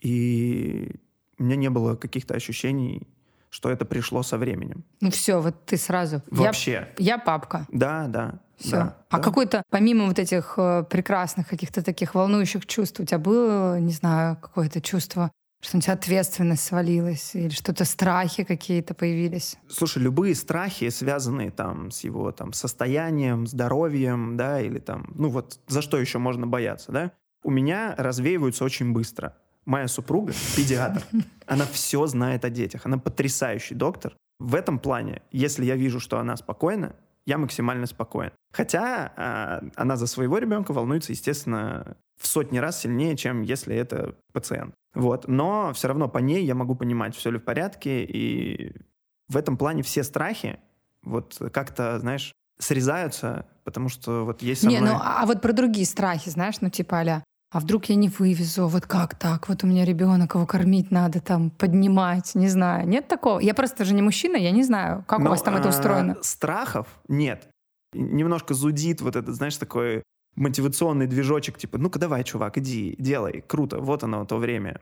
и 0.01 0.96
у 1.38 1.44
меня 1.44 1.56
не 1.56 1.70
было 1.70 1.96
каких-то 1.96 2.34
ощущений, 2.34 3.08
что 3.53 3.69
это 3.69 3.86
пришло 3.86 4.24
со 4.24 4.39
временем. 4.39 4.83
Ну 5.00 5.12
все, 5.12 5.39
вот 5.39 5.65
ты 5.65 5.77
сразу. 5.77 6.24
Я- 6.31 6.38
Вообще. 6.38 6.88
Я, 6.98 7.19
папка. 7.19 7.67
Да, 7.72 8.07
да. 8.07 8.39
Все. 8.57 8.72
да, 8.72 8.98
а 9.10 9.17
да. 9.17 9.24
какой-то, 9.24 9.63
помимо 9.69 10.05
вот 10.07 10.17
этих 10.17 10.55
э, 10.57 10.83
прекрасных 10.89 11.48
каких-то 11.48 11.83
таких 11.83 12.15
волнующих 12.15 12.65
чувств, 12.65 13.00
у 13.00 13.05
тебя 13.05 13.19
было, 13.19 13.79
не 13.79 13.91
знаю, 13.91 14.38
какое-то 14.38 14.81
чувство, 14.81 15.31
что 15.62 15.77
на 15.77 15.81
тебя 15.81 15.93
ответственность 15.93 16.63
свалилась, 16.63 17.36
или 17.36 17.50
что-то 17.50 17.86
страхи 17.86 18.43
какие-то 18.43 18.95
появились? 18.95 19.57
Слушай, 19.69 20.01
любые 20.01 20.33
страхи, 20.33 20.89
связанные 20.89 21.51
там 21.51 21.91
с 21.91 22.03
его 22.03 22.31
там 22.31 22.53
состоянием, 22.53 23.45
здоровьем, 23.45 24.36
да, 24.36 24.62
или 24.62 24.79
там, 24.79 25.12
ну 25.13 25.29
вот 25.29 25.60
за 25.67 25.83
что 25.83 26.00
еще 26.00 26.17
можно 26.17 26.48
бояться, 26.48 26.91
да, 26.91 27.12
у 27.43 27.51
меня 27.51 27.93
развеиваются 27.98 28.63
очень 28.63 28.93
быстро. 28.93 29.36
Моя 29.65 29.88
супруга, 29.88 30.34
педиатр, 30.55 31.03
она 31.48 31.65
все 31.65 32.05
знает 32.08 32.46
о 32.46 32.50
детях, 32.50 32.82
она 32.86 32.98
потрясающий 32.98 33.75
доктор. 33.75 34.15
В 34.39 34.55
этом 34.55 34.79
плане, 34.79 35.22
если 35.32 35.63
я 35.65 35.75
вижу, 35.75 36.00
что 36.00 36.20
она 36.20 36.36
спокойна, 36.36 36.96
я 37.25 37.38
максимально 37.38 37.86
спокоен. 37.86 38.32
Хотя 38.51 39.13
а, 39.15 39.63
она 39.75 39.96
за 39.96 40.08
своего 40.08 40.38
ребенка 40.38 40.74
волнуется, 40.74 41.13
естественно, 41.13 41.96
в 42.20 42.27
сотни 42.27 42.58
раз 42.58 42.82
сильнее, 42.82 43.15
чем 43.15 43.41
если 43.41 43.75
это 43.75 44.15
пациент. 44.34 44.75
Вот. 44.93 45.27
Но 45.27 45.72
все 45.74 45.88
равно 45.88 46.10
по 46.10 46.17
ней 46.20 46.46
я 46.46 46.55
могу 46.55 46.75
понимать, 46.75 47.15
все 47.15 47.32
ли 47.32 47.38
в 47.38 47.43
порядке, 47.43 48.03
и 48.03 48.75
в 49.29 49.38
этом 49.38 49.58
плане 49.58 49.84
все 49.84 50.03
страхи 50.03 50.60
вот 51.01 51.41
как-то, 51.51 52.00
знаешь, 52.00 52.34
срезаются, 52.60 53.46
потому 53.63 53.89
что 53.89 54.25
вот 54.25 54.41
есть 54.41 54.63
Не, 54.63 54.79
мной... 54.79 54.91
ну 54.91 55.00
а 55.01 55.25
вот 55.25 55.41
про 55.41 55.53
другие 55.53 55.86
страхи, 55.86 56.29
знаешь, 56.29 56.62
ну 56.62 56.70
типа 56.70 56.98
аля, 56.98 57.24
а 57.53 57.60
вдруг 57.60 57.86
я 57.86 57.95
не 57.95 58.10
вывезу, 58.10 58.67
вот 58.67 58.88
как 58.88 59.15
так, 59.17 59.48
вот 59.48 59.63
у 59.63 59.67
меня 59.67 59.86
ребенок, 59.86 60.33
его 60.33 60.45
кормить 60.48 60.89
надо, 60.89 61.22
там, 61.22 61.51
поднимать, 61.51 62.33
не 62.33 62.50
знаю. 62.50 62.88
Нет 62.88 63.07
такого? 63.07 63.39
Я 63.39 63.53
просто 63.53 63.86
же 63.86 63.93
не 63.93 64.01
мужчина, 64.01 64.36
я 64.38 64.50
не 64.50 64.63
знаю, 64.63 65.05
как 65.07 65.19
у 65.19 65.24
Но, 65.24 65.29
вас 65.29 65.43
там 65.43 65.55
это 65.55 65.67
а, 65.67 65.69
устроено. 65.69 66.17
Страхов 66.22 66.88
нет. 67.07 67.48
Немножко 67.93 68.55
зудит 68.55 69.01
вот 69.01 69.15
этот, 69.15 69.36
знаешь, 69.36 69.55
такой 69.57 70.01
мотивационный 70.36 71.05
движочек, 71.05 71.60
типа, 71.60 71.77
ну-ка 71.77 72.00
давай, 72.00 72.24
чувак, 72.24 72.57
иди, 72.57 72.95
делай, 72.98 73.43
круто, 73.48 73.79
вот 73.79 74.03
оно, 74.03 74.25
то 74.25 74.38
время. 74.38 74.81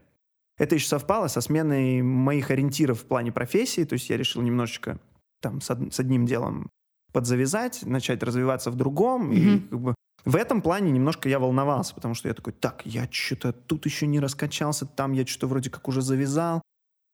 Это 0.58 0.76
еще 0.76 0.88
совпало 0.88 1.28
со 1.28 1.42
сменой 1.42 2.02
моих 2.02 2.52
ориентиров 2.52 3.02
в 3.02 3.06
плане 3.06 3.34
профессии, 3.34 3.84
то 3.84 3.94
есть 3.94 4.10
я 4.10 4.16
решил 4.16 4.42
немножечко 4.42 4.98
там 5.42 5.60
с, 5.60 5.70
од- 5.72 5.94
с 5.94 6.00
одним 6.00 6.26
делом 6.26 6.70
подзавязать, 7.12 7.84
начать 7.86 8.24
развиваться 8.24 8.72
в 8.72 8.76
другом, 8.76 9.32
и 9.32 9.40
Мгм. 9.42 9.68
как 9.70 9.80
бы 9.80 9.96
в 10.26 10.36
этом 10.36 10.62
плане 10.62 10.92
немножко 10.92 11.30
я 11.30 11.40
волновался, 11.40 11.96
потому 11.96 12.14
что 12.14 12.28
я 12.28 12.34
такой, 12.34 12.54
так, 12.54 12.86
я 12.86 13.08
что-то 13.12 13.54
тут 13.54 13.86
еще 13.86 14.08
не 14.08 14.20
раскачался, 14.20 14.86
там 14.86 15.14
я 15.14 15.26
что-то 15.26 15.48
вроде 15.48 15.70
как 15.70 15.88
уже 15.88 16.02
завязал, 16.02 16.62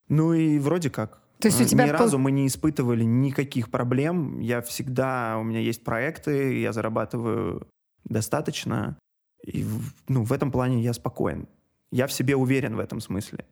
ну 0.09 0.33
и 0.33 0.59
вроде 0.59 0.89
как. 0.89 1.21
То 1.39 1.47
есть 1.47 1.61
у 1.61 1.65
тебя 1.65 1.85
Ни 1.85 1.91
пол- 1.91 1.99
разу 1.99 2.17
мы 2.17 2.31
не 2.31 2.47
испытывали 2.47 3.03
никаких 3.03 3.69
проблем. 3.69 4.39
Я 4.39 4.61
всегда... 4.61 5.37
У 5.39 5.43
меня 5.43 5.59
есть 5.59 5.83
проекты, 5.83 6.59
я 6.59 6.73
зарабатываю 6.73 7.67
достаточно. 8.05 8.97
И, 9.43 9.63
в- 9.63 9.93
ну, 10.07 10.23
в 10.23 10.33
этом 10.33 10.51
плане 10.51 10.81
я 10.81 10.93
спокоен. 10.93 11.47
Я 11.91 12.07
в 12.07 12.11
себе 12.11 12.35
уверен 12.35 12.75
в 12.75 12.79
этом 12.79 12.99
смысле. 12.99 13.45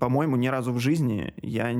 По-моему, 0.00 0.36
ни 0.36 0.48
разу 0.48 0.72
в 0.72 0.78
жизни 0.78 1.34
я 1.42 1.72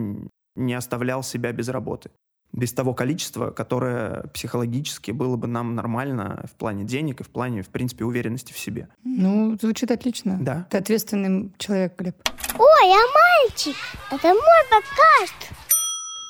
не 0.56 0.74
оставлял 0.74 1.22
себя 1.22 1.52
без 1.52 1.68
работы. 1.70 2.10
Без 2.52 2.72
того 2.72 2.94
количества, 2.94 3.50
которое 3.50 4.24
психологически 4.34 5.12
было 5.12 5.36
бы 5.36 5.46
нам 5.46 5.74
нормально 5.74 6.44
в 6.50 6.56
плане 6.56 6.84
денег 6.84 7.20
и 7.20 7.24
в 7.24 7.30
плане, 7.30 7.62
в 7.62 7.68
принципе, 7.68 8.04
уверенности 8.04 8.52
в 8.52 8.58
себе. 8.58 8.88
Ну, 9.04 9.56
звучит 9.60 9.90
отлично. 9.90 10.38
Да. 10.40 10.66
Ты 10.70 10.78
ответственный 10.78 11.52
человек, 11.58 11.96
Глеб. 11.96 12.16
Ой, 12.58 12.92
а 12.92 13.48
мальчик, 13.48 13.76
это 14.10 14.28
мой 14.28 14.62
подкаст. 14.70 15.52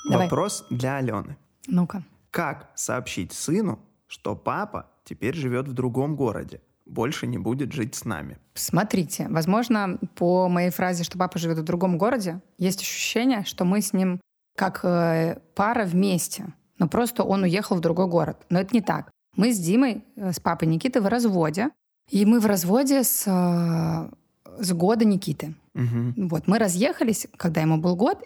Давай. 0.08 0.26
Вопрос 0.26 0.66
для 0.70 0.96
Алены. 0.96 1.36
Ну-ка. 1.66 2.02
Как 2.30 2.70
сообщить 2.74 3.32
сыну, 3.32 3.80
что 4.06 4.36
папа 4.36 4.90
теперь 5.04 5.34
живет 5.34 5.68
в 5.68 5.72
другом 5.72 6.16
городе, 6.16 6.60
больше 6.84 7.26
не 7.26 7.38
будет 7.38 7.72
жить 7.72 7.94
с 7.94 8.04
нами? 8.04 8.38
Смотрите, 8.54 9.26
возможно, 9.30 9.98
по 10.16 10.48
моей 10.48 10.70
фразе, 10.70 11.04
что 11.04 11.16
папа 11.18 11.38
живет 11.38 11.58
в 11.58 11.64
другом 11.64 11.96
городе, 11.96 12.40
есть 12.58 12.82
ощущение, 12.82 13.44
что 13.44 13.64
мы 13.64 13.80
с 13.80 13.92
ним 13.92 14.20
как 14.56 14.80
э, 14.84 15.38
пара 15.54 15.84
вместе, 15.84 16.46
но 16.78 16.88
просто 16.88 17.24
он 17.24 17.42
уехал 17.42 17.76
в 17.76 17.80
другой 17.80 18.06
город. 18.06 18.36
Но 18.50 18.60
это 18.60 18.74
не 18.74 18.80
так. 18.80 19.10
Мы 19.36 19.52
с 19.52 19.58
Димой, 19.58 20.04
э, 20.16 20.32
с 20.32 20.40
папой 20.40 20.68
Никиты 20.68 21.00
в 21.00 21.06
разводе, 21.06 21.70
и 22.10 22.24
мы 22.26 22.40
в 22.40 22.46
разводе 22.46 23.04
с, 23.04 23.24
э, 23.26 24.62
с 24.62 24.72
года 24.72 25.04
Никиты. 25.04 25.54
Мгм. 25.74 26.28
Вот, 26.28 26.46
мы 26.46 26.58
разъехались, 26.58 27.26
когда 27.36 27.60
ему 27.60 27.78
был 27.78 27.96
год, 27.96 28.18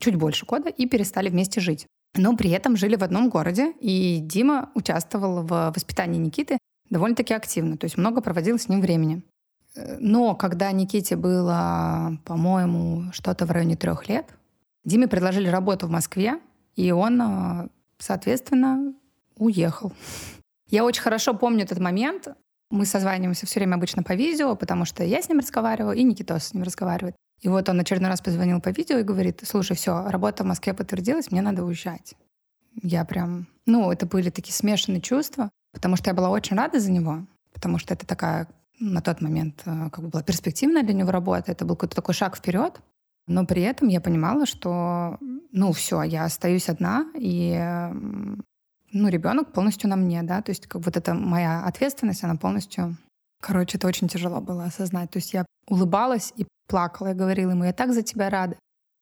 чуть 0.00 0.16
больше 0.16 0.46
года, 0.46 0.68
и 0.68 0.86
перестали 0.86 1.28
вместе 1.28 1.60
жить. 1.60 1.86
Но 2.16 2.36
при 2.36 2.50
этом 2.50 2.76
жили 2.76 2.96
в 2.96 3.04
одном 3.04 3.28
городе, 3.28 3.72
и 3.80 4.18
Дима 4.20 4.70
участвовал 4.74 5.42
в 5.42 5.72
воспитании 5.74 6.18
Никиты 6.18 6.58
довольно-таки 6.90 7.34
активно, 7.34 7.76
то 7.76 7.84
есть 7.84 7.98
много 7.98 8.20
проводил 8.20 8.58
с 8.58 8.68
ним 8.68 8.80
времени. 8.80 9.22
Но 10.00 10.34
когда 10.34 10.72
Никите 10.72 11.16
было, 11.16 12.18
по-моему, 12.24 13.12
что-то 13.12 13.46
в 13.46 13.50
районе 13.50 13.76
трех 13.76 14.08
лет, 14.08 14.26
Диме 14.84 15.08
предложили 15.08 15.48
работу 15.48 15.86
в 15.86 15.90
Москве, 15.90 16.40
и 16.76 16.92
он, 16.92 17.20
э, 17.20 17.68
соответственно, 17.98 18.94
уехал. 19.36 19.92
Я 20.70 20.84
очень 20.84 21.02
хорошо 21.02 21.34
помню 21.34 21.64
этот 21.64 21.78
момент. 21.78 22.28
Мы 22.70 22.84
созваниваемся 22.84 23.46
все 23.46 23.60
время 23.60 23.76
обычно 23.76 24.02
по 24.02 24.12
видео, 24.12 24.54
потому 24.54 24.84
что 24.84 25.02
я 25.02 25.22
с 25.22 25.28
ним 25.30 25.38
разговариваю, 25.38 25.96
и 25.96 26.02
Никитос 26.02 26.48
с 26.48 26.52
ним 26.52 26.64
разговаривает. 26.64 27.16
И 27.40 27.48
вот 27.48 27.66
он 27.70 27.80
очередной 27.80 28.10
раз 28.10 28.20
позвонил 28.20 28.60
по 28.60 28.68
видео 28.68 28.98
и 28.98 29.02
говорит, 29.02 29.40
слушай, 29.44 29.74
все, 29.74 30.06
работа 30.10 30.44
в 30.44 30.46
Москве 30.46 30.74
подтвердилась, 30.74 31.30
мне 31.30 31.40
надо 31.40 31.64
уезжать. 31.64 32.14
Я 32.82 33.06
прям... 33.06 33.46
Ну, 33.64 33.90
это 33.90 34.04
были 34.04 34.28
такие 34.28 34.52
смешанные 34.52 35.00
чувства, 35.00 35.50
потому 35.72 35.96
что 35.96 36.10
я 36.10 36.14
была 36.14 36.28
очень 36.28 36.56
рада 36.56 36.78
за 36.78 36.90
него, 36.90 37.26
потому 37.54 37.78
что 37.78 37.94
это 37.94 38.06
такая 38.06 38.48
на 38.80 39.00
тот 39.00 39.20
момент 39.20 39.62
э, 39.64 39.90
как 39.90 40.04
бы 40.04 40.10
была 40.10 40.22
перспективная 40.22 40.82
для 40.82 40.94
него 40.94 41.10
работа, 41.10 41.52
это 41.52 41.64
был 41.64 41.74
какой-то 41.74 41.96
такой 41.96 42.14
шаг 42.14 42.36
вперед, 42.36 42.80
но 43.28 43.46
при 43.46 43.62
этом 43.62 43.88
я 43.88 44.00
понимала, 44.00 44.46
что, 44.46 45.18
ну, 45.52 45.72
все, 45.72 46.02
я 46.02 46.24
остаюсь 46.24 46.68
одна, 46.68 47.06
и, 47.14 47.54
ну, 48.92 49.08
ребенок 49.08 49.52
полностью 49.52 49.88
на 49.90 49.96
мне, 49.96 50.22
да, 50.22 50.42
то 50.42 50.50
есть 50.50 50.66
как 50.66 50.84
вот 50.84 50.96
эта 50.96 51.14
моя 51.14 51.64
ответственность, 51.64 52.24
она 52.24 52.36
полностью... 52.36 52.96
Короче, 53.40 53.78
это 53.78 53.86
очень 53.86 54.08
тяжело 54.08 54.40
было 54.40 54.64
осознать. 54.64 55.12
То 55.12 55.18
есть 55.18 55.32
я 55.32 55.46
улыбалась 55.68 56.32
и 56.36 56.44
плакала, 56.66 57.08
я 57.08 57.14
говорила 57.14 57.52
ему, 57.52 57.62
я 57.62 57.72
так 57.72 57.92
за 57.92 58.02
тебя 58.02 58.30
рада. 58.30 58.56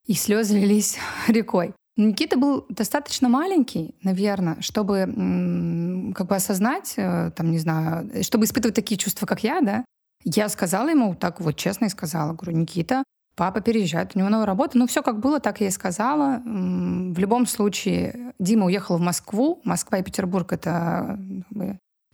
И 0.06 0.12
слезы 0.12 0.59
лились 0.59 0.99
рекой. 1.28 1.73
Никита 1.97 2.37
был 2.37 2.66
достаточно 2.68 3.30
маленький, 3.30 3.95
наверное, 4.02 4.61
чтобы 4.61 6.12
как 6.14 6.26
бы 6.26 6.37
осознать, 6.37 6.92
э, 6.99 7.30
там, 7.35 7.50
не 7.50 7.59
знаю, 7.59 8.23
чтобы 8.23 8.45
испытывать 8.45 8.75
такие 8.75 8.99
чувства, 8.99 9.25
как 9.25 9.42
я, 9.42 9.62
да. 9.62 9.85
Я 10.23 10.50
сказала 10.50 10.88
ему, 10.90 11.14
так 11.14 11.40
вот 11.40 11.56
честно 11.56 11.87
и 11.87 11.88
сказала, 11.88 12.35
говорю, 12.35 12.59
Никита, 12.59 13.02
папа 13.37 13.61
переезжает, 13.61 14.12
у 14.14 14.19
него 14.19 14.28
новая 14.28 14.47
работа. 14.47 14.78
Ну, 14.78 14.87
все 14.87 15.02
как 15.02 15.21
было, 15.21 15.38
так 15.38 15.61
я 15.61 15.69
и 15.69 15.71
сказала. 15.71 16.43
В 16.45 17.19
любом 17.19 17.47
случае, 17.47 18.33
Дима 18.38 18.66
уехал 18.66 18.97
в 18.97 19.00
Москву. 19.00 19.61
Москва 19.64 19.99
и 19.99 20.02
Петербург— 20.02 20.52
это 20.55 21.19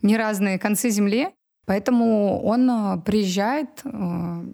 не 0.01 0.17
разные 0.17 0.59
концы 0.59 0.89
земли. 0.89 1.29
Поэтому 1.65 2.41
он 2.43 2.69
э, 2.69 3.01
приезжает, 3.03 3.69
э, 3.85 4.45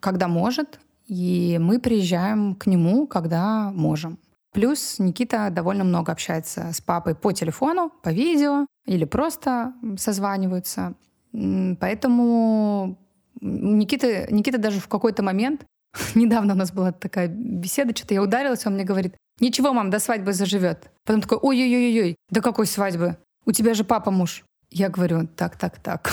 когда 0.00 0.28
может, 0.28 0.80
и 1.06 1.58
мы 1.60 1.78
приезжаем 1.78 2.54
к 2.54 2.66
нему, 2.66 3.06
когда 3.06 3.70
можем. 3.70 4.18
Плюс 4.52 4.98
Никита 4.98 5.50
довольно 5.50 5.84
много 5.84 6.12
общается 6.12 6.72
с 6.72 6.80
папой 6.80 7.14
по 7.14 7.32
телефону, 7.32 7.92
по 8.02 8.10
видео 8.10 8.66
или 8.86 9.04
просто 9.04 9.74
созваниваются. 9.98 10.94
Поэтому 11.32 12.96
Никита, 13.40 14.32
Никита 14.32 14.58
даже 14.58 14.80
в 14.80 14.88
какой-то 14.88 15.22
момент 15.22 15.66
Недавно 16.14 16.54
у 16.54 16.56
нас 16.56 16.72
была 16.72 16.92
такая 16.92 17.28
беседа, 17.28 17.94
что-то 17.96 18.14
я 18.14 18.22
ударилась, 18.22 18.66
он 18.66 18.74
мне 18.74 18.84
говорит, 18.84 19.16
ничего, 19.40 19.72
мам, 19.72 19.90
до 19.90 19.98
свадьбы 19.98 20.32
заживет. 20.32 20.90
Потом 21.04 21.22
такой, 21.22 21.38
ой-ой-ой-ой, 21.38 22.16
до 22.30 22.40
какой 22.40 22.66
свадьбы? 22.66 23.16
У 23.46 23.52
тебя 23.52 23.74
же 23.74 23.84
папа 23.84 24.10
муж. 24.10 24.44
Я 24.70 24.88
говорю, 24.88 25.26
так, 25.36 25.56
так, 25.56 25.78
так. 25.78 26.10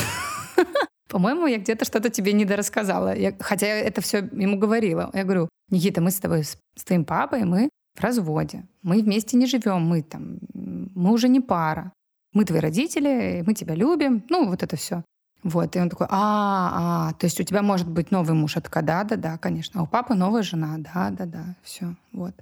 По-моему, 1.09 1.47
я 1.47 1.57
где-то 1.57 1.85
что-то 1.85 2.09
тебе 2.09 2.33
недорассказала. 2.33 3.15
Я, 3.15 3.33
хотя 3.39 3.67
я 3.67 3.79
это 3.79 4.01
все 4.01 4.17
ему 4.17 4.57
говорила. 4.57 5.09
Я 5.13 5.23
говорю, 5.23 5.49
Никита, 5.69 6.01
мы 6.01 6.11
с 6.11 6.19
тобой, 6.19 6.43
с, 6.43 6.57
с 6.75 6.83
твоим 6.83 7.05
папой, 7.05 7.43
мы 7.43 7.69
в 7.95 8.01
разводе. 8.01 8.67
Мы 8.83 9.01
вместе 9.01 9.37
не 9.37 9.45
живем, 9.45 9.81
мы 9.81 10.03
там, 10.03 10.39
мы 10.53 11.11
уже 11.11 11.27
не 11.27 11.39
пара. 11.39 11.91
Мы 12.33 12.45
твои 12.45 12.59
родители, 12.59 13.43
мы 13.45 13.53
тебя 13.53 13.75
любим. 13.75 14.23
Ну, 14.29 14.47
вот 14.47 14.63
это 14.63 14.77
все. 14.77 15.03
Вот, 15.43 15.75
и 15.75 15.79
он 15.79 15.89
такой, 15.89 16.07
а, 16.09 17.09
а, 17.09 17.13
то 17.13 17.25
есть 17.25 17.39
у 17.39 17.43
тебя 17.43 17.61
может 17.63 17.87
быть 17.87 18.11
новый 18.11 18.35
муж? 18.35 18.53
Такая, 18.53 18.83
да, 18.83 19.03
да, 19.03 19.15
да, 19.15 19.37
конечно. 19.37 19.79
А 19.79 19.83
у 19.83 19.87
папы 19.87 20.13
новая 20.13 20.43
жена, 20.43 20.75
да, 20.77 21.09
да, 21.09 21.25
да, 21.25 21.55
все, 21.63 21.95
вот. 22.11 22.35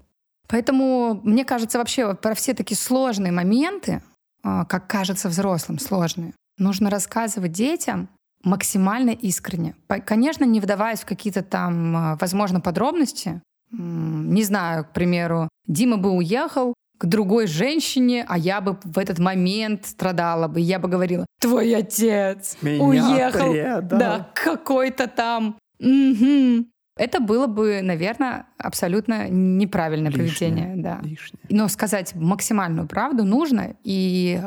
Поэтому, 0.48 1.22
мне 1.24 1.46
кажется, 1.46 1.78
вообще 1.78 2.14
про 2.16 2.34
все 2.34 2.54
такие 2.54 2.76
сложные 2.78 3.32
моменты, 3.32 4.02
а, 4.44 4.66
как 4.66 4.88
кажется 4.88 5.30
взрослым, 5.30 5.80
сложные, 5.80 6.34
нужно 6.58 6.90
рассказывать 6.90 7.52
детям 7.52 8.10
максимально 8.44 9.12
искренне. 9.12 9.76
Конечно, 10.06 10.44
не 10.46 10.60
вдаваясь 10.60 11.02
в 11.02 11.06
какие-то 11.06 11.44
там, 11.44 11.96
а, 11.96 12.18
возможно, 12.20 12.60
подробности. 12.60 13.42
Не 13.72 14.44
знаю, 14.44 14.86
к 14.86 14.92
примеру, 14.92 15.48
Дима 15.68 15.98
бы 15.98 16.10
уехал, 16.10 16.74
к 17.00 17.06
другой 17.06 17.48
женщине, 17.48 18.26
а 18.28 18.38
я 18.38 18.60
бы 18.60 18.78
в 18.84 19.00
этот 19.00 19.20
момент 19.20 19.86
страдала 19.86 20.50
бы. 20.50 20.60
Я 20.60 20.80
бы 20.80 20.90
говорила, 20.90 21.26
твой 21.40 21.74
отец 21.74 22.58
Меня 22.62 22.84
уехал, 22.84 23.52
предал». 23.52 24.00
да, 24.00 24.30
какой-то 24.36 25.08
там. 25.08 25.58
Мгм». 25.80 26.68
Это 26.98 27.22
было 27.22 27.48
бы, 27.48 27.80
наверное, 27.82 28.48
абсолютно 28.58 29.30
неправильное 29.30 30.12
Лишнее. 30.12 30.28
поведение. 30.28 30.74
Да. 30.76 31.00
Лишнее. 31.02 31.40
Но 31.50 31.70
сказать 31.70 32.14
максимальную 32.14 32.90
правду 32.90 33.24
нужно. 33.24 33.78
И 33.86 34.42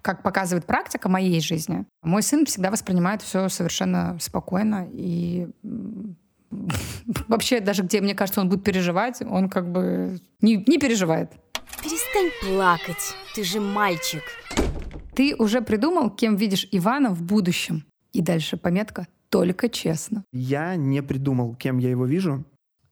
как 0.00 0.22
показывает 0.22 0.64
практика 0.64 1.10
моей 1.10 1.42
жизни, 1.42 1.84
мой 2.02 2.22
сын 2.22 2.46
всегда 2.46 2.70
воспринимает 2.70 3.20
все 3.20 3.50
совершенно 3.50 4.16
спокойно. 4.18 4.88
И 4.90 5.48
вообще, 7.28 7.60
даже 7.60 7.82
где, 7.82 8.00
мне 8.00 8.14
кажется, 8.14 8.40
он 8.40 8.48
будет 8.48 8.64
переживать, 8.64 9.20
он 9.20 9.50
как 9.50 9.70
бы 9.70 10.18
не, 10.40 10.64
не 10.66 10.78
переживает. 10.78 11.32
Перестань 11.82 12.30
плакать, 12.42 13.16
ты 13.34 13.42
же 13.42 13.58
мальчик. 13.58 14.22
Ты 15.14 15.34
уже 15.34 15.62
придумал, 15.62 16.10
кем 16.10 16.36
видишь 16.36 16.68
Ивана 16.72 17.10
в 17.10 17.22
будущем? 17.22 17.86
И 18.12 18.20
дальше 18.20 18.58
пометка 18.58 19.06
«Только 19.30 19.70
честно». 19.70 20.24
Я 20.30 20.76
не 20.76 21.02
придумал, 21.02 21.54
кем 21.54 21.78
я 21.78 21.88
его 21.88 22.04
вижу, 22.04 22.44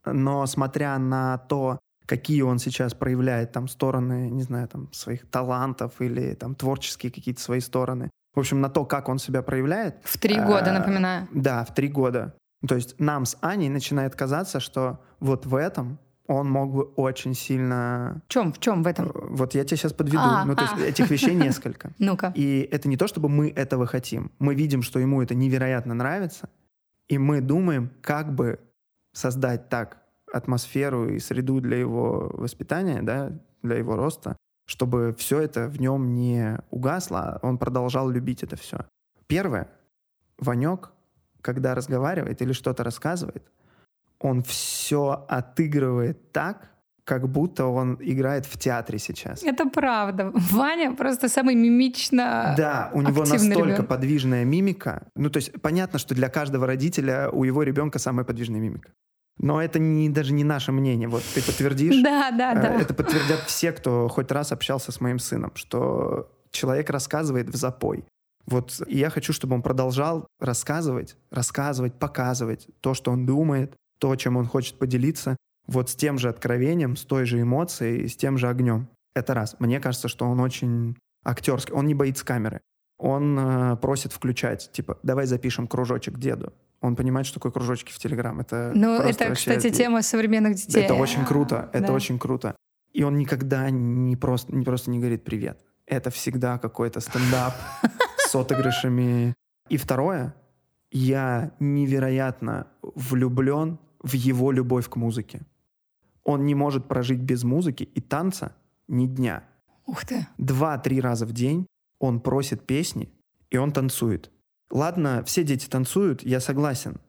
но 0.07 0.47
смотря 0.47 0.99
на 0.99 1.37
то, 1.37 1.79
какие 2.07 2.41
он 2.41 2.59
сейчас 2.59 2.95
проявляет 2.95 3.53
там 3.53 3.69
стороны, 3.69 4.31
не 4.31 4.43
знаю, 4.43 4.67
там 4.69 4.91
своих 4.93 5.29
талантов 5.31 6.01
или 6.01 6.33
там 6.35 6.55
творческие 6.55 7.13
какие-то 7.13 7.43
свои 7.43 7.61
стороны. 7.61 8.09
В 8.35 8.41
общем, 8.41 8.63
на 8.63 8.71
то, 8.71 8.87
как 8.87 9.11
он 9.11 9.19
себя 9.19 9.43
проявляет. 9.43 9.97
В 10.03 10.17
три 10.17 10.37
года, 10.37 10.71
а, 10.71 10.79
напоминаю. 10.79 11.29
Да, 11.35 11.65
в 11.65 11.75
три 11.75 11.89
года. 11.89 12.35
То 12.67 12.75
есть 12.75 12.99
нам 12.99 13.27
с 13.27 13.37
Аней 13.43 13.69
начинает 13.69 14.17
казаться, 14.17 14.61
что 14.61 15.01
вот 15.21 15.45
в 15.45 15.55
этом 15.55 15.99
он 16.29 16.51
мог 16.51 16.73
бы 16.73 16.83
очень 16.83 17.35
сильно... 17.35 18.23
В 18.29 18.33
чем, 18.33 18.53
в 18.53 18.61
чем 18.61 18.83
в 18.83 18.87
э, 18.87 18.91
этом? 18.91 19.11
Вот 19.15 19.55
я 19.55 19.65
тебя 19.65 19.77
сейчас 19.79 19.95
подведу. 19.95 20.19
А, 20.21 20.45
ну, 20.45 20.55
то 20.55 20.63
есть 20.63 20.75
а. 20.77 20.81
этих 20.81 21.11
вещей 21.11 21.35
несколько. 21.35 21.91
Ну-ка. 21.99 22.33
И 22.37 22.69
это 22.71 22.87
не 22.89 22.99
то, 22.99 23.09
чтобы 23.09 23.31
мы 23.31 23.49
этого 23.49 23.87
хотим. 23.87 24.31
Мы 24.39 24.55
видим, 24.55 24.83
что 24.83 24.99
ему 24.99 25.23
это 25.23 25.35
невероятно 25.35 25.95
нравится, 25.95 26.51
и 27.09 27.17
мы 27.17 27.41
думаем, 27.41 27.91
как 28.03 28.35
бы 28.35 28.61
создать 29.13 29.71
так 29.71 30.03
атмосферу 30.31 31.09
и 31.09 31.19
среду 31.19 31.61
для 31.61 31.79
его 31.79 32.31
воспитания, 32.35 33.01
да, 33.01 33.33
для 33.63 33.77
его 33.77 33.97
роста, 33.97 34.37
чтобы 34.67 35.15
все 35.19 35.41
это 35.41 35.67
в 35.69 35.81
нем 35.81 36.15
не 36.15 36.59
угасло, 36.71 37.21
а 37.21 37.39
он 37.43 37.57
продолжал 37.57 38.11
любить 38.11 38.43
это 38.43 38.57
все. 38.57 38.87
Первое, 39.27 39.69
Ванек, 40.39 40.91
когда 41.41 41.75
разговаривает 41.75 42.43
или 42.43 42.53
что-то 42.53 42.85
рассказывает, 42.85 43.51
он 44.21 44.43
все 44.43 45.25
отыгрывает 45.29 46.33
так, 46.33 46.71
как 47.05 47.27
будто 47.29 47.67
он 47.67 47.97
играет 48.01 48.45
в 48.45 48.59
театре 48.59 48.99
сейчас. 48.99 49.43
Это 49.43 49.67
правда. 49.69 50.31
Ваня 50.35 50.95
просто 50.95 51.29
самый 51.29 51.55
мимично 51.55 52.55
Да, 52.57 52.91
у 52.93 53.01
него 53.01 53.21
настолько 53.25 53.71
ребенок. 53.71 53.89
подвижная 53.89 54.45
мимика. 54.45 55.07
Ну, 55.17 55.31
то 55.31 55.39
есть 55.39 55.53
понятно, 55.63 55.99
что 55.99 56.15
для 56.15 56.29
каждого 56.29 56.67
родителя 56.67 57.31
у 57.31 57.45
его 57.45 57.63
ребенка 57.63 57.99
самая 57.99 58.25
подвижная 58.27 58.61
мимика. 58.61 58.93
Но 59.41 59.63
это 59.63 59.79
не, 59.79 60.11
даже 60.11 60.35
не 60.35 60.45
наше 60.45 60.73
мнение. 60.73 61.09
Вот 61.09 61.23
ты 61.35 61.41
подтвердишь. 61.43 62.03
Да, 62.03 62.31
да, 62.33 62.53
Э, 62.53 62.63
да. 62.63 62.81
Это 62.81 62.93
подтвердят 62.93 63.41
все, 63.47 63.73
кто 63.73 64.09
хоть 64.09 64.31
раз 64.33 64.53
общался 64.53 64.91
с 64.93 65.01
моим 65.01 65.19
сыном, 65.19 65.53
что 65.55 66.29
человек 66.51 66.91
рассказывает 66.91 67.49
в 67.49 67.55
запой. 67.57 68.05
Вот 68.47 68.83
и 68.87 68.99
я 68.99 69.11
хочу, 69.11 69.33
чтобы 69.33 69.55
он 69.55 69.63
продолжал 69.63 70.27
рассказывать, 70.41 71.17
рассказывать, 71.31 71.95
показывать 71.99 72.67
то, 72.81 72.95
что 72.95 73.13
он 73.13 73.27
думает, 73.27 73.75
то, 73.99 74.15
чем 74.17 74.37
он 74.37 74.47
хочет 74.47 74.79
поделиться, 74.79 75.37
вот 75.67 75.91
с 75.91 75.95
тем 75.95 76.19
же 76.19 76.29
откровением, 76.29 76.97
с 76.97 77.05
той 77.05 77.25
же 77.27 77.41
эмоцией, 77.43 78.09
с 78.09 78.17
тем 78.17 78.39
же 78.39 78.49
огнем. 78.49 78.89
Это 79.15 79.35
раз. 79.35 79.57
Мне 79.59 79.81
кажется, 79.81 80.09
что 80.09 80.27
он 80.27 80.41
очень 80.41 80.97
актерский. 81.25 81.75
Он 81.75 81.87
не 81.87 81.95
боится 81.95 82.25
камеры. 82.25 82.61
Он 82.99 83.39
э, 83.39 83.77
просит 83.77 84.13
включать, 84.13 84.71
типа, 84.73 84.99
давай 85.03 85.27
запишем 85.27 85.67
кружочек 85.69 86.19
деду. 86.19 86.53
Он 86.81 86.97
понимает, 86.97 87.27
что 87.27 87.35
такое 87.35 87.53
кружочки 87.53 87.93
в 87.93 87.99
Телеграм. 87.99 88.41
Это 88.41 88.73
Ну, 88.75 88.95
это, 88.97 89.29
вообще- 89.29 89.57
кстати, 89.57 89.71
тема 89.75 90.03
современных 90.03 90.55
детей. 90.57 90.83
это 90.83 90.95
очень 90.95 91.25
круто, 91.25 91.69
это 91.73 91.89
Да. 91.89 91.93
очень 91.93 92.19
круто. 92.19 92.57
И 92.93 93.03
он 93.05 93.17
никогда 93.19 93.71
не 93.71 94.17
просто, 94.17 94.55
не 94.55 94.65
просто 94.65 94.91
не 94.91 94.99
говорит 94.99 95.23
привет. 95.25 95.61
Это 95.87 96.11
всегда 96.11 96.59
какой-то 96.59 97.01
стендап 97.01 97.55
с 98.19 98.35
отыгрышами. 98.35 99.35
И 99.69 99.77
второе, 99.77 100.35
я 100.91 101.53
невероятно 101.61 102.67
влюблен 102.83 103.79
в 104.01 104.13
его 104.15 104.53
любовь 104.53 104.89
к 104.89 104.97
музыке. 104.97 105.43
Он 106.25 106.45
не 106.45 106.55
может 106.55 106.89
прожить 106.89 107.21
без 107.21 107.45
музыки 107.45 107.85
и 107.85 108.01
танца 108.01 108.55
ни 108.87 109.07
дня. 109.07 109.45
Ух 109.87 110.05
ты. 110.05 110.27
Два-три 110.37 111.01
раза 111.01 111.27
в 111.27 111.33
день 111.33 111.67
он 111.99 112.21
просит 112.21 112.67
песни, 112.67 113.13
и 113.51 113.57
он 113.57 113.73
танцует. 113.73 114.31
Ладно, 114.71 115.23
все 115.25 115.45
дети 115.45 115.67
танцуют, 115.69 116.23
я 116.23 116.41
согласен. 116.41 117.01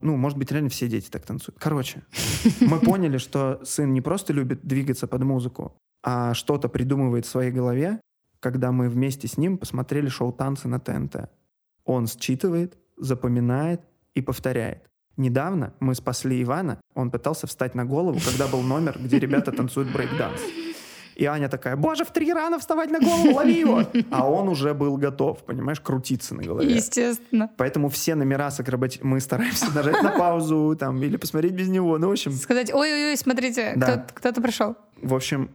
Ну, 0.00 0.16
может 0.16 0.36
быть, 0.36 0.52
реально 0.52 0.68
все 0.68 0.88
дети 0.88 1.08
так 1.08 1.24
танцуют. 1.24 1.58
Короче, 1.58 2.04
мы 2.60 2.78
поняли, 2.80 3.18
что 3.18 3.60
сын 3.64 3.92
не 3.92 4.02
просто 4.02 4.32
любит 4.32 4.60
двигаться 4.66 5.06
под 5.06 5.22
музыку, 5.24 5.76
а 6.02 6.34
что-то 6.34 6.68
придумывает 6.68 7.24
в 7.24 7.30
своей 7.30 7.50
голове, 7.50 8.00
когда 8.40 8.72
мы 8.72 8.88
вместе 8.88 9.26
с 9.26 9.38
ним 9.38 9.56
посмотрели 9.56 10.08
шоу 10.08 10.32
«Танцы» 10.32 10.68
на 10.68 10.78
ТНТ. 10.78 11.30
Он 11.84 12.06
считывает, 12.06 12.76
запоминает 12.98 13.80
и 14.14 14.20
повторяет. 14.20 14.90
Недавно 15.16 15.72
мы 15.80 15.94
спасли 15.94 16.42
Ивана, 16.42 16.78
он 16.94 17.10
пытался 17.10 17.46
встать 17.46 17.74
на 17.74 17.84
голову, 17.84 18.18
когда 18.24 18.46
был 18.46 18.60
номер, 18.62 18.98
где 19.02 19.18
ребята 19.18 19.50
танцуют 19.52 19.88
брейк-данс. 19.90 20.40
И 21.14 21.24
Аня 21.24 21.48
такая, 21.48 21.76
боже, 21.76 22.04
в 22.04 22.10
три 22.12 22.30
рано 22.30 22.58
вставать 22.58 22.90
на 22.90 23.00
голову, 23.00 23.32
лови 23.32 23.58
его! 23.60 23.82
А 24.10 24.28
он 24.30 24.48
уже 24.50 24.74
был 24.74 24.98
готов, 24.98 25.42
понимаешь, 25.46 25.80
крутиться 25.80 26.34
на 26.34 26.42
голове. 26.42 26.74
Естественно. 26.74 27.50
Поэтому 27.56 27.88
все 27.88 28.14
номера 28.14 28.50
с 28.50 28.60
акробати... 28.60 29.00
Мы 29.02 29.20
стараемся 29.20 29.72
нажать 29.74 30.02
на 30.02 30.10
паузу 30.10 30.76
там, 30.78 31.02
или 31.02 31.16
посмотреть 31.16 31.52
без 31.54 31.68
него. 31.68 31.96
Ну, 31.96 32.08
в 32.08 32.12
общем, 32.12 32.32
Сказать, 32.32 32.70
ой-ой-ой, 32.70 33.16
смотрите, 33.16 33.72
Да. 33.76 33.96
кто- 33.96 34.14
кто-то 34.14 34.42
пришел. 34.42 34.76
в 35.00 35.14
общем, 35.14 35.48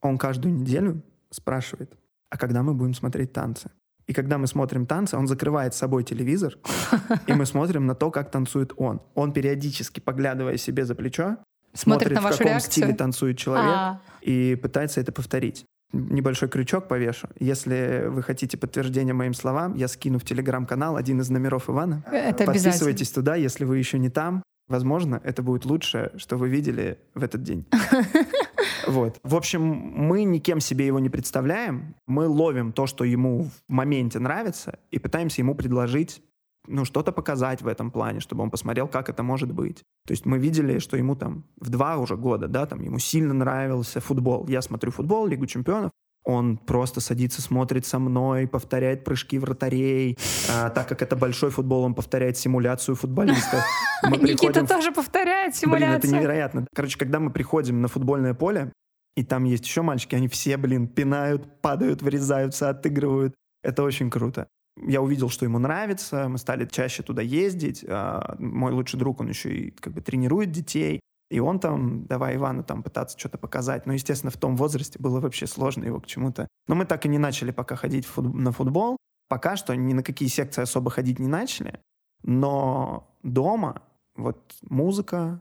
он 0.00 0.18
каждую 0.18 0.54
неделю 0.54 1.02
спрашивает, 1.30 1.92
а 2.30 2.36
когда 2.38 2.62
мы 2.62 2.72
будем 2.72 2.94
смотреть 2.94 3.32
танцы? 3.32 3.70
И 4.06 4.12
когда 4.12 4.38
мы 4.38 4.46
смотрим 4.46 4.86
танцы, 4.86 5.16
он 5.16 5.26
закрывает 5.26 5.74
с 5.74 5.78
собой 5.78 6.04
телевизор, 6.04 6.54
и 7.26 7.32
мы 7.32 7.46
смотрим 7.46 7.86
на 7.86 7.94
то, 7.94 8.10
как 8.10 8.30
танцует 8.30 8.72
он. 8.76 9.00
Он 9.14 9.32
периодически, 9.32 10.00
поглядывая 10.00 10.56
себе 10.56 10.84
за 10.84 10.94
плечо, 10.94 11.36
Смотрит 11.74 12.12
на 12.12 12.20
в 12.20 12.24
вашу 12.24 12.38
каком 12.38 12.52
реакцию. 12.52 12.70
стиле 12.72 12.92
танцует 12.94 13.38
человек, 13.38 13.74
А, 13.74 14.00
и 14.20 14.58
пытается 14.60 15.00
это 15.00 15.10
повторить. 15.10 15.64
Небольшой 15.92 16.48
крючок 16.48 16.88
повешу. 16.88 17.28
Если 17.38 18.04
вы 18.08 18.22
хотите 18.22 18.56
подтверждение 18.56 19.14
моим 19.14 19.34
словам, 19.34 19.74
я 19.74 19.88
скину 19.88 20.18
в 20.18 20.24
телеграм-канал 20.24 20.96
один 20.96 21.20
из 21.20 21.30
номеров 21.30 21.68
Ивана. 21.70 22.02
это. 22.10 22.44
Подписывайтесь 22.44 23.10
туда, 23.10 23.36
если 23.36 23.64
вы 23.64 23.78
еще 23.78 23.98
не 23.98 24.08
там. 24.10 24.42
Возможно, 24.68 25.20
это 25.22 25.42
будет 25.42 25.64
лучшее, 25.64 26.12
что 26.16 26.36
вы 26.36 26.48
видели 26.48 26.98
в 27.14 27.22
этот 27.22 27.42
день. 27.42 27.66
Вот. 28.86 29.20
В 29.22 29.34
общем, 29.34 29.62
мы 29.62 30.24
никем 30.24 30.60
себе 30.60 30.86
его 30.86 30.98
не 30.98 31.08
представляем. 31.08 31.94
Мы 32.06 32.26
ловим 32.26 32.72
то, 32.72 32.86
что 32.86 33.04
ему 33.04 33.44
в 33.44 33.50
моменте 33.68 34.18
нравится, 34.18 34.78
и 34.90 34.98
пытаемся 34.98 35.40
ему 35.40 35.54
предложить 35.54 36.22
ну, 36.68 36.84
что-то 36.84 37.12
показать 37.12 37.62
в 37.62 37.66
этом 37.66 37.90
плане, 37.90 38.20
чтобы 38.20 38.42
он 38.42 38.50
посмотрел, 38.50 38.86
как 38.86 39.08
это 39.08 39.22
может 39.22 39.52
быть. 39.52 39.82
То 40.06 40.12
есть 40.12 40.26
мы 40.26 40.38
видели, 40.38 40.78
что 40.78 40.96
ему 40.96 41.16
там 41.16 41.44
в 41.56 41.70
два 41.70 41.96
уже 41.96 42.16
года, 42.16 42.48
да, 42.48 42.66
там 42.66 42.82
ему 42.82 42.98
сильно 42.98 43.34
нравился 43.34 44.00
футбол. 44.00 44.46
Я 44.48 44.62
смотрю 44.62 44.92
футбол, 44.92 45.26
Лигу 45.26 45.46
чемпионов, 45.46 45.90
Он 46.24 46.56
просто 46.56 47.00
садится, 47.00 47.42
смотрит 47.42 47.84
со 47.84 47.98
мной, 47.98 48.46
повторяет 48.46 49.02
прыжки 49.04 49.38
вратарей. 49.38 50.16
А, 50.48 50.70
так 50.70 50.88
как 50.88 51.02
это 51.02 51.16
большой 51.16 51.50
футбол, 51.50 51.82
он 51.82 51.94
повторяет 51.94 52.36
симуляцию 52.38 52.94
футболистов. 52.94 53.64
Мы 54.08 54.18
Никита 54.18 54.64
тоже 54.66 54.92
повторяет 54.92 55.54
Блин, 55.62 55.74
это 55.74 56.06
симуляцию. 56.06 56.14
невероятно. 56.14 56.66
Короче, 56.74 56.96
когда 56.98 57.18
мы 57.18 57.30
приходим 57.30 57.80
на 57.82 57.88
футбольное 57.88 58.34
поле, 58.34 58.72
и 59.16 59.24
там 59.24 59.44
есть 59.44 59.64
еще 59.66 59.82
мальчики, 59.82 60.14
они 60.14 60.28
все, 60.28 60.56
блин, 60.56 60.86
пинают, 60.86 61.60
падают, 61.60 62.02
врезаются, 62.02 62.70
отыгрывают. 62.70 63.34
Это 63.62 63.82
очень 63.82 64.08
круто. 64.10 64.46
Я 64.80 65.02
увидел, 65.02 65.28
что 65.28 65.44
ему 65.44 65.58
нравится, 65.58 66.28
мы 66.28 66.38
стали 66.38 66.66
чаще 66.66 67.02
туда 67.02 67.20
ездить. 67.20 67.84
А, 67.86 68.36
Мой 68.38 68.72
лучший 68.72 68.98
друг, 68.98 69.20
он 69.20 69.28
еще 69.28 69.52
и 69.52 69.70
как 69.72 69.92
бы 69.92 70.00
тренирует 70.00 70.50
детей. 70.52 71.00
И 71.32 71.40
он 71.40 71.60
там, 71.60 72.04
давай 72.04 72.36
Ивану 72.36 72.62
там 72.62 72.82
пытаться 72.82 73.18
что-то 73.18 73.38
показать. 73.38 73.86
Но, 73.86 73.94
естественно, 73.94 74.30
в 74.30 74.36
том 74.36 74.54
возрасте 74.54 74.98
было 74.98 75.18
вообще 75.18 75.46
сложно 75.46 75.84
его 75.84 75.98
к 75.98 76.06
чему-то. 76.06 76.46
Но 76.68 76.74
мы 76.74 76.84
так 76.84 77.06
и 77.06 77.08
не 77.08 77.16
начали 77.18 77.52
пока 77.52 77.74
ходить 77.74 78.04
фут- 78.04 78.34
на 78.34 78.52
футбол. 78.52 78.98
Пока 79.28 79.56
что 79.56 79.74
ни 79.74 79.94
на 79.94 80.02
какие 80.02 80.28
секции 80.28 80.60
особо 80.60 80.90
ходить 80.90 81.18
не 81.18 81.28
начали. 81.28 81.80
Но 82.22 83.16
дома 83.22 83.80
вот 84.14 84.54
музыка 84.60 85.40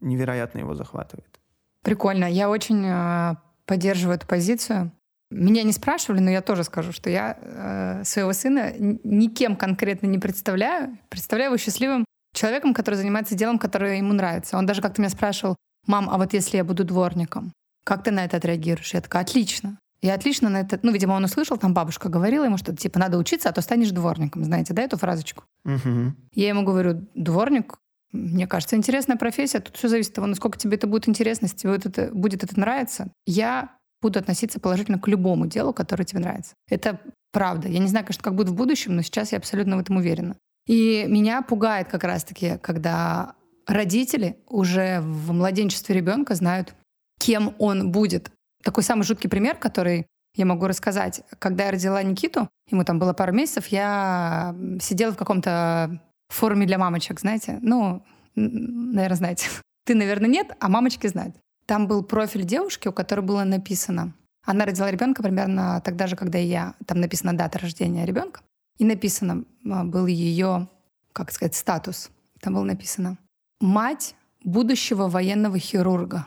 невероятно 0.00 0.60
его 0.60 0.76
захватывает. 0.76 1.40
Прикольно. 1.82 2.26
Я 2.26 2.48
очень 2.48 2.86
э, 2.86 3.34
поддерживаю 3.66 4.18
эту 4.18 4.28
позицию. 4.28 4.92
Меня 5.30 5.64
не 5.64 5.72
спрашивали, 5.72 6.20
но 6.20 6.30
я 6.30 6.40
тоже 6.40 6.62
скажу, 6.62 6.92
что 6.92 7.10
я 7.10 7.36
э, 7.40 8.04
своего 8.04 8.32
сына 8.32 8.74
никем 8.78 9.56
конкретно 9.56 10.06
не 10.06 10.20
представляю. 10.20 10.98
Представляю 11.08 11.50
его 11.50 11.56
счастливым 11.56 12.04
человеком, 12.32 12.74
который 12.74 12.96
занимается 12.96 13.34
делом, 13.34 13.58
которое 13.58 13.96
ему 13.96 14.12
нравится. 14.12 14.56
Он 14.56 14.66
даже 14.66 14.82
как-то 14.82 15.00
меня 15.00 15.10
спрашивал, 15.10 15.56
мам, 15.86 16.08
а 16.10 16.18
вот 16.18 16.32
если 16.32 16.56
я 16.56 16.64
буду 16.64 16.84
дворником, 16.84 17.52
как 17.84 18.04
ты 18.04 18.10
на 18.10 18.24
это 18.24 18.36
отреагируешь? 18.36 18.94
Я 18.94 19.00
такая, 19.00 19.22
отлично. 19.22 19.78
Я 20.00 20.14
отлично 20.14 20.48
на 20.48 20.60
это... 20.60 20.80
Ну, 20.82 20.90
видимо, 20.92 21.12
он 21.12 21.24
услышал, 21.24 21.56
там 21.56 21.74
бабушка 21.74 22.08
говорила 22.08 22.44
ему, 22.44 22.56
что 22.56 22.74
типа 22.74 22.98
надо 22.98 23.18
учиться, 23.18 23.48
а 23.48 23.52
то 23.52 23.60
станешь 23.60 23.90
дворником. 23.90 24.44
Знаете, 24.44 24.74
да, 24.74 24.82
эту 24.82 24.96
фразочку? 24.96 25.44
Мгм. 25.64 26.16
Я 26.34 26.48
ему 26.48 26.64
говорю, 26.64 27.06
дворник, 27.14 27.78
мне 28.10 28.48
кажется, 28.48 28.74
интересная 28.76 29.16
профессия. 29.16 29.60
Тут 29.60 29.76
все 29.76 29.88
зависит 29.88 30.10
от 30.10 30.16
того, 30.16 30.26
насколько 30.26 30.58
тебе 30.58 30.76
это 30.76 30.88
будет 30.88 31.08
интересно, 31.08 31.46
если 31.46 31.56
тебе 31.56 31.72
вот 31.72 31.86
это, 31.86 32.10
будет 32.12 32.42
это 32.42 32.58
нравиться. 32.58 33.12
Я 33.26 33.76
буду 34.00 34.18
относиться 34.18 34.58
положительно 34.58 34.98
к 34.98 35.06
любому 35.06 35.46
делу, 35.46 35.72
которое 35.72 36.04
тебе 36.04 36.20
нравится. 36.20 36.54
Это 36.68 36.98
правда. 37.30 37.68
Я 37.68 37.78
не 37.78 37.86
знаю, 37.86 38.04
конечно, 38.04 38.24
как 38.24 38.34
будет 38.34 38.48
в 38.48 38.54
будущем, 38.54 38.96
но 38.96 39.02
сейчас 39.02 39.30
я 39.30 39.38
абсолютно 39.38 39.76
в 39.76 39.80
этом 39.80 39.96
уверена. 39.96 40.36
И 40.66 41.04
меня 41.08 41.42
пугает 41.42 41.88
как 41.88 42.04
раз-таки, 42.04 42.58
когда 42.58 43.34
родители 43.66 44.36
уже 44.46 45.00
в 45.00 45.32
младенчестве 45.32 45.94
ребенка 45.96 46.34
знают, 46.34 46.74
кем 47.18 47.54
он 47.58 47.90
будет. 47.90 48.30
Такой 48.62 48.82
самый 48.82 49.02
жуткий 49.02 49.28
пример, 49.28 49.56
который 49.56 50.06
я 50.34 50.46
могу 50.46 50.66
рассказать. 50.66 51.22
Когда 51.38 51.66
я 51.66 51.72
родила 51.72 52.02
Никиту, 52.02 52.48
ему 52.70 52.84
там 52.84 52.98
было 52.98 53.12
пару 53.12 53.32
месяцев, 53.32 53.66
я 53.68 54.54
сидела 54.80 55.12
в 55.12 55.16
каком-то 55.16 56.00
форуме 56.28 56.66
для 56.66 56.78
мамочек, 56.78 57.20
знаете? 57.20 57.58
Ну, 57.60 58.02
наверное, 58.34 59.16
знаете. 59.16 59.48
Ты, 59.84 59.94
наверное, 59.94 60.30
нет, 60.30 60.56
а 60.60 60.68
мамочки 60.68 61.06
знают. 61.06 61.36
Там 61.66 61.86
был 61.86 62.02
профиль 62.02 62.44
девушки, 62.44 62.88
у 62.88 62.92
которой 62.92 63.20
было 63.20 63.44
написано. 63.44 64.14
Она 64.44 64.64
родила 64.64 64.90
ребенка 64.90 65.22
примерно 65.22 65.80
тогда 65.84 66.06
же, 66.06 66.16
когда 66.16 66.38
и 66.38 66.46
я. 66.46 66.74
Там 66.86 67.00
написана 67.00 67.36
дата 67.36 67.58
рождения 67.58 68.04
ребенка. 68.04 68.40
И 68.82 68.84
написано 68.84 69.44
а, 69.70 69.84
был 69.84 70.06
ее, 70.06 70.66
как 71.12 71.30
сказать, 71.30 71.54
статус. 71.54 72.10
Там 72.40 72.54
было 72.54 72.64
написано 72.64 73.16
«Мать 73.60 74.16
будущего 74.42 75.06
военного 75.08 75.56
хирурга». 75.56 76.26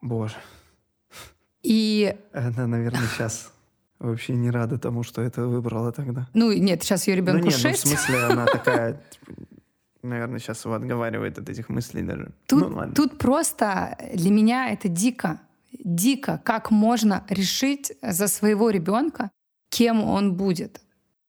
Боже. 0.00 0.36
И, 1.62 2.16
Она, 2.32 2.66
наверное, 2.66 3.06
сейчас 3.08 3.52
вообще 3.98 4.32
не 4.32 4.50
рада 4.50 4.78
тому, 4.78 5.02
что 5.02 5.20
это 5.20 5.46
выбрала 5.46 5.92
тогда. 5.92 6.26
ну, 6.32 6.52
нет, 6.52 6.82
сейчас 6.82 7.06
ее 7.06 7.16
Ну 7.16 7.20
ребенку 7.20 7.48
нет, 7.48 7.60
ну 7.62 7.70
в 7.70 7.72
6. 7.72 7.86
смысле 7.86 8.24
она 8.24 8.46
такая, 8.46 9.02
типа, 9.10 9.32
наверное, 10.02 10.38
сейчас 10.38 10.64
его 10.64 10.72
отговаривает 10.72 11.38
от 11.38 11.50
этих 11.50 11.68
мыслей 11.68 12.00
даже. 12.02 12.32
Тут, 12.46 12.60
ну 12.70 12.76
ладно. 12.76 12.94
тут 12.94 13.18
просто 13.18 13.98
для 14.14 14.30
меня 14.30 14.70
это 14.70 14.88
дико. 14.88 15.38
Дико, 15.72 16.40
как 16.44 16.70
можно 16.70 17.24
решить 17.28 17.92
за 18.00 18.26
своего 18.26 18.70
ребенка, 18.70 19.30
кем 19.68 20.02
он 20.02 20.32
будет. 20.34 20.80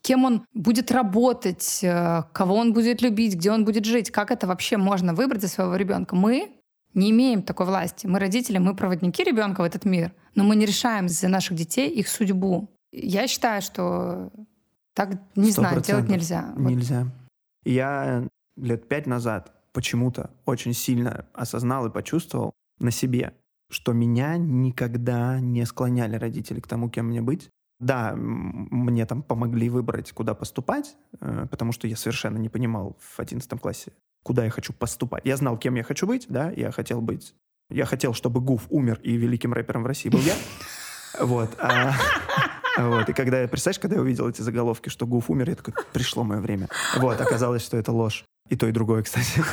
Кем 0.05 0.23
он 0.23 0.45
будет 0.53 0.91
работать, 0.91 1.79
э, 1.83 2.23
кого 2.31 2.57
он 2.57 2.73
будет 2.73 3.01
любить, 3.01 3.33
где 3.33 3.51
он 3.51 3.65
будет 3.65 3.85
жить. 3.85 4.11
Как 4.11 4.29
это 4.29 4.45
вообще 4.45 4.77
можно 4.77 5.15
выбрать 5.15 5.41
за 5.41 5.47
своего 5.47 5.75
ребенка? 5.75 6.15
Мы 6.15 6.51
не 6.93 7.09
имеем 7.09 7.41
такой 7.41 7.65
власти. 7.65 8.05
Мы 8.05 8.19
родители, 8.19 8.59
мы 8.59 8.75
проводники 8.75 9.23
ребенка 9.23 9.61
в 9.61 9.63
этот 9.63 9.83
мир, 9.83 10.13
но 10.35 10.43
мы 10.43 10.55
не 10.55 10.67
решаем 10.67 11.09
за 11.09 11.27
наших 11.27 11.57
детей 11.57 11.89
их 11.89 12.07
судьбу. 12.07 12.69
Я 12.91 13.27
считаю, 13.27 13.63
что 13.63 14.29
так, 14.93 15.19
не 15.35 15.49
знаю, 15.49 15.81
делать 15.81 16.05
процентов. 16.05 16.09
нельзя. 16.09 16.53
Вот 16.55 16.69
Нельзя. 16.69 17.07
Я 17.63 18.27
лет 18.57 18.87
пять 18.87 19.07
назад 19.07 19.53
почему-то 19.73 20.29
очень 20.45 20.73
сильно 20.73 21.25
осознал 21.33 21.87
и 21.87 21.91
почувствовал 21.91 22.53
на 22.77 22.91
себе, 22.91 23.33
что 23.71 23.91
меня 23.91 24.37
никогда 24.37 25.39
не 25.39 25.65
склоняли 25.65 26.15
родители 26.15 26.59
к 26.59 26.67
тому, 26.67 26.91
кем 26.91 27.07
мне 27.07 27.23
быть. 27.23 27.49
Да, 27.79 28.13
мне 28.15 29.05
там 29.05 29.21
помогли 29.21 29.69
выбрать, 29.69 30.11
куда 30.13 30.33
поступать, 30.33 30.95
э, 31.19 31.45
потому 31.51 31.71
что 31.73 31.87
я 31.87 31.95
совершенно 31.97 32.37
не 32.37 32.47
понимал 32.49 32.95
в 32.99 33.19
11 33.19 33.59
классе, 33.59 33.91
куда 34.23 34.45
я 34.45 34.49
хочу 34.49 34.71
поступать. 34.73 35.25
Я 35.25 35.35
знал, 35.37 35.57
кем 35.57 35.75
я 35.75 35.83
хочу 35.83 36.07
быть, 36.07 36.25
да, 36.29 36.51
я 36.51 36.71
хотел 36.71 37.01
быть... 37.01 37.35
Я 37.71 37.85
хотел, 37.85 38.13
чтобы 38.13 38.41
Гуф 38.41 38.67
умер, 38.69 38.99
и 39.01 39.17
великим 39.17 39.51
рэпером 39.51 39.83
в 39.83 39.87
России 39.87 40.09
был 40.09 40.19
я. 40.19 40.35
Вот. 41.19 41.49
а- 41.59 41.93
Вот, 42.77 43.07
и 43.09 43.13
когда 43.13 43.41
я, 43.41 43.47
представляешь, 43.47 43.79
когда 43.79 43.95
я 43.95 44.01
увидел 44.01 44.27
эти 44.29 44.41
заголовки, 44.41 44.89
что 44.89 45.07
Гуф 45.07 45.29
умер, 45.29 45.49
я 45.49 45.55
такой, 45.55 45.73
пришло 45.93 46.23
мое 46.23 46.39
время. 46.41 46.67
Вот, 46.97 47.19
оказалось, 47.21 47.63
что 47.65 47.77
это 47.77 47.91
ложь. 47.91 48.23
И 48.49 48.55
то, 48.55 48.67
и 48.67 48.71
другое, 48.71 49.01
кстати. 49.03 49.43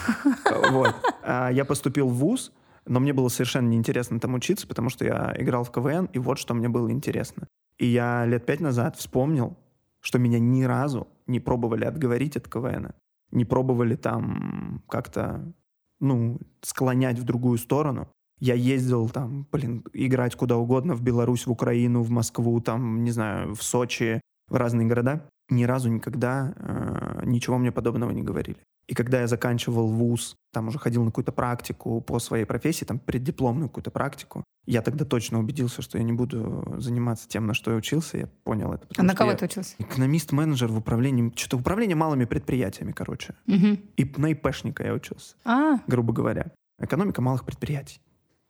Вот. 0.71 0.95
А 1.23 1.49
Я 1.51 1.65
поступил 1.65 2.09
в 2.09 2.15
ВУЗ, 2.15 2.53
но 2.85 3.01
мне 3.01 3.13
было 3.13 3.29
совершенно 3.29 3.69
неинтересно 3.69 4.21
там 4.21 4.35
учиться, 4.35 4.67
потому 4.67 4.91
что 4.91 5.05
я 5.05 5.35
играл 5.39 5.65
в 5.65 5.71
КВН, 5.73 6.07
и 6.13 6.19
вот 6.19 6.39
что 6.39 6.53
мне 6.55 6.69
было 6.69 6.91
интересно. 6.91 7.47
И 7.83 7.87
я 7.87 8.25
лет 8.27 8.47
пять 8.47 8.61
назад 8.61 8.97
вспомнил, 8.97 9.57
что 10.01 10.21
меня 10.21 10.39
ни 10.39 10.63
разу 10.63 11.09
не 11.27 11.41
пробовали 11.41 11.85
отговорить 11.85 12.37
от 12.37 12.47
КВН. 12.47 12.93
Не 13.33 13.45
пробовали 13.45 13.97
там 13.97 14.85
как-то, 14.89 15.53
ну, 15.99 16.39
склонять 16.61 17.19
в 17.19 17.25
другую 17.25 17.59
сторону. 17.59 18.09
Я 18.39 18.55
ездил 18.55 19.09
там, 19.09 19.49
блин, 19.51 19.85
играть 19.93 20.37
куда 20.37 20.59
угодно, 20.59 20.95
в 20.95 21.03
Беларусь, 21.03 21.45
в 21.45 21.51
Украину, 21.51 22.03
в 22.03 22.11
Москву, 22.11 22.61
там, 22.61 23.03
не 23.03 23.11
знаю, 23.11 23.57
в 23.57 23.65
Сочи, 23.65 24.21
в 24.49 24.55
разные 24.55 24.87
города. 24.87 25.29
Ни 25.49 25.65
разу 25.65 25.91
никогда 25.91 26.55
э, 26.57 27.23
ничего 27.25 27.59
мне 27.59 27.73
подобного 27.73 28.13
не 28.13 28.23
говорили. 28.23 28.59
И 28.93 28.95
когда 28.95 29.23
я 29.23 29.27
заканчивал 29.27 29.87
вуз, 29.87 30.37
там 30.53 30.69
уже 30.69 30.79
ходил 30.79 31.03
на 31.03 31.11
какую-то 31.11 31.33
практику 31.33 32.03
по 32.03 32.19
своей 32.19 32.45
профессии, 32.45 32.85
там 32.85 32.99
преддипломную 32.99 33.71
какую-то 33.71 33.91
практику, 33.91 34.45
я 34.67 34.83
тогда 34.83 35.07
точно 35.07 35.39
убедился, 35.39 35.81
что 35.81 35.97
я 35.97 36.05
не 36.05 36.13
буду 36.13 36.75
заниматься 36.77 37.27
тем, 37.27 37.47
на 37.47 37.55
что 37.55 37.71
я 37.71 37.79
учился. 37.79 38.19
Я 38.19 38.27
понял 38.45 38.71
это. 38.71 38.87
А 38.99 39.03
на 39.03 39.15
кого 39.15 39.33
ты 39.33 39.47
учился? 39.47 39.77
Экономист-менеджер 39.79 40.69
в 40.69 40.77
управлении, 40.77 41.33
что-то 41.35 41.57
управление 41.57 41.97
малыми 41.97 42.27
предприятиями, 42.27 42.93
короче. 42.93 43.35
Мгм. 43.47 43.81
И 43.97 44.05
на 44.19 44.33
ИПшника 44.33 44.85
я 44.85 44.93
учился 44.93 45.37
А, 45.47 45.79
грубо 45.87 46.13
говоря. 46.13 46.53
Экономика 46.79 47.23
малых 47.23 47.47
предприятий. 47.47 47.99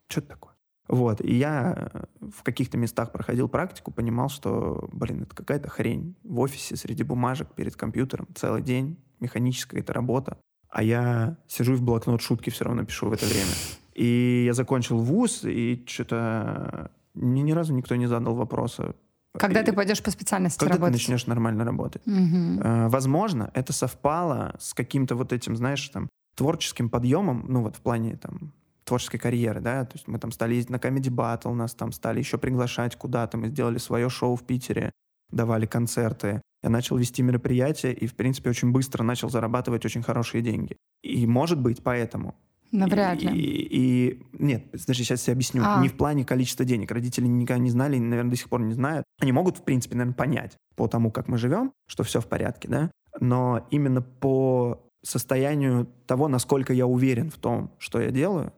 Что 0.09 0.23
это 0.23 0.31
такое? 0.31 0.52
Вот, 0.89 1.21
и 1.21 1.35
я 1.35 1.91
э, 1.93 2.05
в 2.31 2.43
каких-то 2.43 2.77
местах 2.77 3.13
проходил 3.13 3.49
практику, 3.49 3.91
понимал, 3.93 4.29
что, 4.29 4.89
блин, 4.93 5.23
это 5.23 5.35
какая-то 5.35 5.69
хрень. 5.71 6.17
В 6.25 6.41
офисе 6.41 6.77
среди 6.77 7.03
бумажек 7.03 7.49
перед 7.55 7.77
компьютером 7.77 8.29
целый 8.35 8.63
день, 8.63 8.97
механическая 9.21 9.81
это 9.81 9.93
работа. 9.93 10.39
А 10.69 10.83
я 10.83 11.37
сижу 11.47 11.75
и 11.75 11.77
в 11.77 11.83
блокнот 11.83 12.21
шутки 12.21 12.51
все 12.51 12.65
равно 12.65 12.85
пишу 12.85 13.09
в 13.09 13.13
это 13.13 13.27
время. 13.27 13.53
И 13.95 14.45
я 14.47 14.55
закончил 14.55 14.99
вуз, 14.99 15.45
и 15.45 15.85
что-то 15.87 16.91
мне 17.15 17.43
ни 17.43 17.53
разу 17.53 17.75
никто 17.75 17.95
не 17.95 18.07
задал 18.07 18.35
вопроса. 18.35 18.95
когда 19.39 19.61
И 19.61 19.65
ты 19.65 19.73
пойдешь 19.73 20.03
по 20.03 20.11
специальности 20.11 20.59
Когда 20.59 20.75
ты 20.75 20.81
работать? 20.81 21.01
начнешь 21.03 21.27
нормально 21.27 21.65
работать? 21.65 22.03
Э, 22.07 22.89
Возможно, 22.89 23.51
это 23.55 23.73
совпало 23.73 24.57
с 24.59 24.75
каким-то 24.75 25.15
вот 25.15 25.33
этим, 25.33 25.57
знаешь, 25.57 25.87
там, 25.91 26.09
творческим 26.35 26.89
подъемом, 26.89 27.45
ну 27.49 27.63
вот 27.63 27.77
в 27.77 27.81
плане 27.81 28.17
там 28.17 28.53
творческой 28.85 29.19
карьеры, 29.19 29.61
да, 29.61 29.85
то 29.85 29.95
есть 29.97 30.09
мы 30.09 30.19
там 30.19 30.33
стали 30.33 30.55
ездить 30.55 30.71
на 30.71 30.77
Comedy 30.77 31.11
Battle, 31.11 31.53
нас 31.55 31.75
там 31.75 31.93
стали 31.93 32.19
еще 32.19 32.39
приглашать 32.39 32.97
куда-то, 32.97 33.39
мы 33.39 33.49
сделали 33.49 33.79
свое 33.79 34.09
шоу 34.09 34.37
в 34.37 34.45
Питере, 34.45 34.91
давали 35.31 35.67
концерты. 35.67 36.43
Я 36.63 36.71
начал 36.71 36.97
вести 36.97 37.23
мероприятия 37.23 37.93
и, 37.93 38.07
в 38.07 38.15
принципе, 38.15 38.51
очень 38.51 38.71
быстро 38.71 39.03
начал 39.03 39.29
зарабатывать 39.31 39.85
очень 39.85 40.03
хорошие 40.03 40.43
деньги. 40.43 40.77
И, 41.03 41.27
может 41.27 41.61
быть, 41.61 41.83
поэтому. 41.83 42.35
Навряд 42.71 43.21
И, 43.23 43.27
ли. 43.29 43.39
и- 43.39 43.69
и- 44.11 44.23
нет, 44.39 44.71
подожди, 44.71 45.05
сейчас 45.05 45.27
я 45.29 45.35
объясню. 45.35 45.63
А. 45.65 45.81
Не 45.83 45.89
в 45.89 45.97
плане 45.97 46.25
количества 46.25 46.65
денег. 46.65 46.91
Родители 46.91 47.27
никогда 47.27 47.59
не 47.63 47.71
знали, 47.71 47.97
и, 47.97 48.01
наверное, 48.01 48.31
до 48.31 48.37
сих 48.37 48.49
пор 48.49 48.61
не 48.63 48.73
знают. 48.75 49.05
Они 49.21 49.33
могут, 49.33 49.59
в 49.59 49.63
принципе, 49.63 49.95
наверное, 49.97 50.15
понять 50.17 50.57
по 50.77 50.87
тому, 50.89 51.11
как 51.11 51.29
мы 51.29 51.37
живем, 51.37 51.73
что 51.87 52.03
все 52.05 52.21
в 52.21 52.27
порядке, 52.29 52.69
да? 52.69 52.91
Но 53.21 53.67
именно 53.71 54.01
по 54.01 54.81
состоянию 55.05 55.87
того, 56.07 56.29
насколько 56.29 56.73
я 56.73 56.87
уверен 56.87 57.31
в 57.31 57.37
том, 57.37 57.73
что 57.79 58.01
я 58.01 58.11
делаю, 58.11 58.53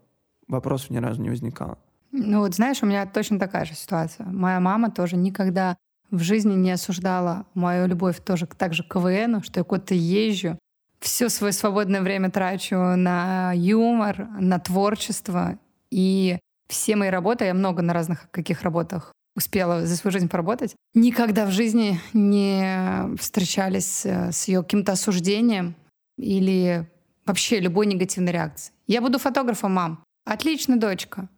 вопросов 0.48 0.90
ни 0.90 0.98
разу 0.98 1.20
не 1.20 1.30
возникало. 1.30 1.78
Ну 2.12 2.40
вот 2.40 2.54
знаешь, 2.54 2.82
у 2.82 2.86
меня 2.86 3.06
точно 3.06 3.38
такая 3.38 3.64
же 3.64 3.74
ситуация. 3.74 4.26
Моя 4.26 4.60
мама 4.60 4.90
тоже 4.90 5.16
никогда 5.16 5.76
в 6.10 6.20
жизни 6.20 6.54
не 6.54 6.70
осуждала 6.70 7.46
мою 7.54 7.86
любовь 7.86 8.20
тоже 8.24 8.46
так 8.46 8.72
же 8.72 8.84
к 8.84 8.92
КВНу, 8.92 9.42
что 9.42 9.60
я 9.60 9.64
куда-то 9.64 9.94
езжу, 9.94 10.58
все 11.00 11.28
свое 11.28 11.52
свободное 11.52 12.02
время 12.02 12.30
трачу 12.30 12.76
на 12.76 13.52
юмор, 13.54 14.28
на 14.40 14.58
творчество. 14.58 15.58
И 15.90 16.38
все 16.68 16.96
мои 16.96 17.10
работы, 17.10 17.44
я 17.44 17.54
много 17.54 17.82
на 17.82 17.92
разных 17.92 18.30
каких 18.30 18.62
работах 18.62 19.12
успела 19.36 19.84
за 19.84 19.96
свою 19.96 20.12
жизнь 20.12 20.28
поработать, 20.28 20.76
никогда 20.94 21.46
в 21.46 21.50
жизни 21.50 22.00
не 22.12 23.16
встречались 23.16 24.06
с 24.06 24.46
ее 24.46 24.62
каким-то 24.62 24.92
осуждением 24.92 25.74
или 26.16 26.88
вообще 27.26 27.58
любой 27.58 27.86
негативной 27.86 28.32
реакцией. 28.32 28.74
Я 28.86 29.00
буду 29.00 29.18
фотографом, 29.18 29.72
мам. 29.72 30.03
Отлично, 30.24 30.78
дочка. 30.78 31.28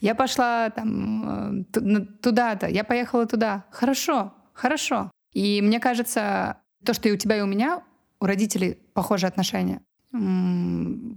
Я 0.00 0.14
пошла 0.14 0.70
там 0.70 1.64
э, 1.74 2.04
туда-то, 2.22 2.68
я 2.68 2.84
поехала 2.84 3.26
туда. 3.26 3.64
Хорошо, 3.70 4.32
хорошо. 4.52 5.10
И 5.32 5.60
мне 5.62 5.80
кажется, 5.80 6.58
то, 6.84 6.94
что 6.94 7.08
и 7.08 7.12
у 7.12 7.16
тебя, 7.16 7.38
и 7.38 7.40
у 7.40 7.46
меня, 7.46 7.82
у 8.20 8.26
родителей 8.26 8.78
похожие 8.94 9.28
отношения, 9.28 9.80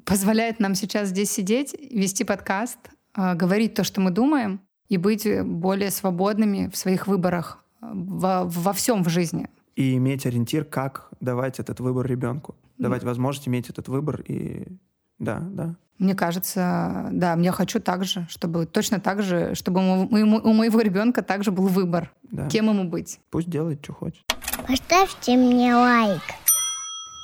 позволяет 0.05 0.59
нам 0.59 0.73
сейчас 0.73 1.09
здесь 1.09 1.31
сидеть, 1.31 1.75
вести 1.91 2.23
подкаст, 2.23 2.79
э, 3.15 3.35
говорить 3.35 3.73
то, 3.75 3.83
что 3.83 4.01
мы 4.01 4.11
думаем, 4.11 4.61
и 4.87 4.97
быть 4.97 5.27
более 5.43 5.91
свободными 5.91 6.69
в 6.69 6.77
своих 6.77 7.07
выборах 7.07 7.63
э, 7.81 7.87
во, 7.91 8.45
во 8.45 8.73
всем 8.73 9.03
в 9.03 9.09
жизни. 9.09 9.47
И 9.75 9.95
иметь 9.97 10.25
ориентир, 10.25 10.63
как 10.63 11.09
давать 11.19 11.59
этот 11.59 11.79
выбор 11.79 12.07
ребенку. 12.07 12.55
Давать 12.77 13.03
возможность 13.03 13.47
иметь 13.47 13.69
этот 13.69 13.87
выбор 13.87 14.21
и 14.21 14.67
да, 15.19 15.39
да. 15.39 15.75
Мне 15.97 16.13
кажется, 16.13 17.07
да, 17.11 17.35
я 17.35 17.51
хочу 17.53 17.79
так 17.79 18.03
же, 18.03 18.25
чтобы 18.29 18.65
точно 18.65 18.99
так 18.99 19.21
же, 19.23 19.55
чтобы 19.55 19.79
у, 19.79 20.53
моего 20.53 20.81
ребенка 20.81 21.21
также 21.21 21.51
был 21.51 21.67
выбор, 21.67 22.11
да. 22.23 22.49
кем 22.49 22.67
ему 22.69 22.83
быть. 22.83 23.19
Пусть 23.29 23.49
делает, 23.49 23.79
что 23.81 23.93
хочет. 23.93 24.23
Поставьте 24.67 25.37
мне 25.37 25.73
лайк. 25.73 26.21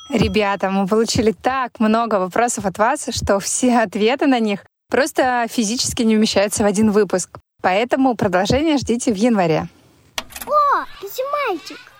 Ребята, 0.09 0.69
мы 0.71 0.87
получили 0.87 1.31
так 1.31 1.79
много 1.79 2.15
вопросов 2.15 2.65
от 2.65 2.77
вас, 2.77 3.09
что 3.11 3.39
все 3.39 3.79
ответы 3.81 4.27
на 4.27 4.39
них 4.39 4.65
просто 4.89 5.45
физически 5.49 6.03
не 6.03 6.15
вмещаются 6.15 6.63
в 6.63 6.65
один 6.65 6.91
выпуск. 6.91 7.39
Поэтому 7.61 8.15
продолжение 8.15 8.77
ждите 8.77 9.13
в 9.13 9.17
январе. 9.17 9.67
О, 10.47 10.85
ты 10.99 11.07
мальчик. 11.47 11.90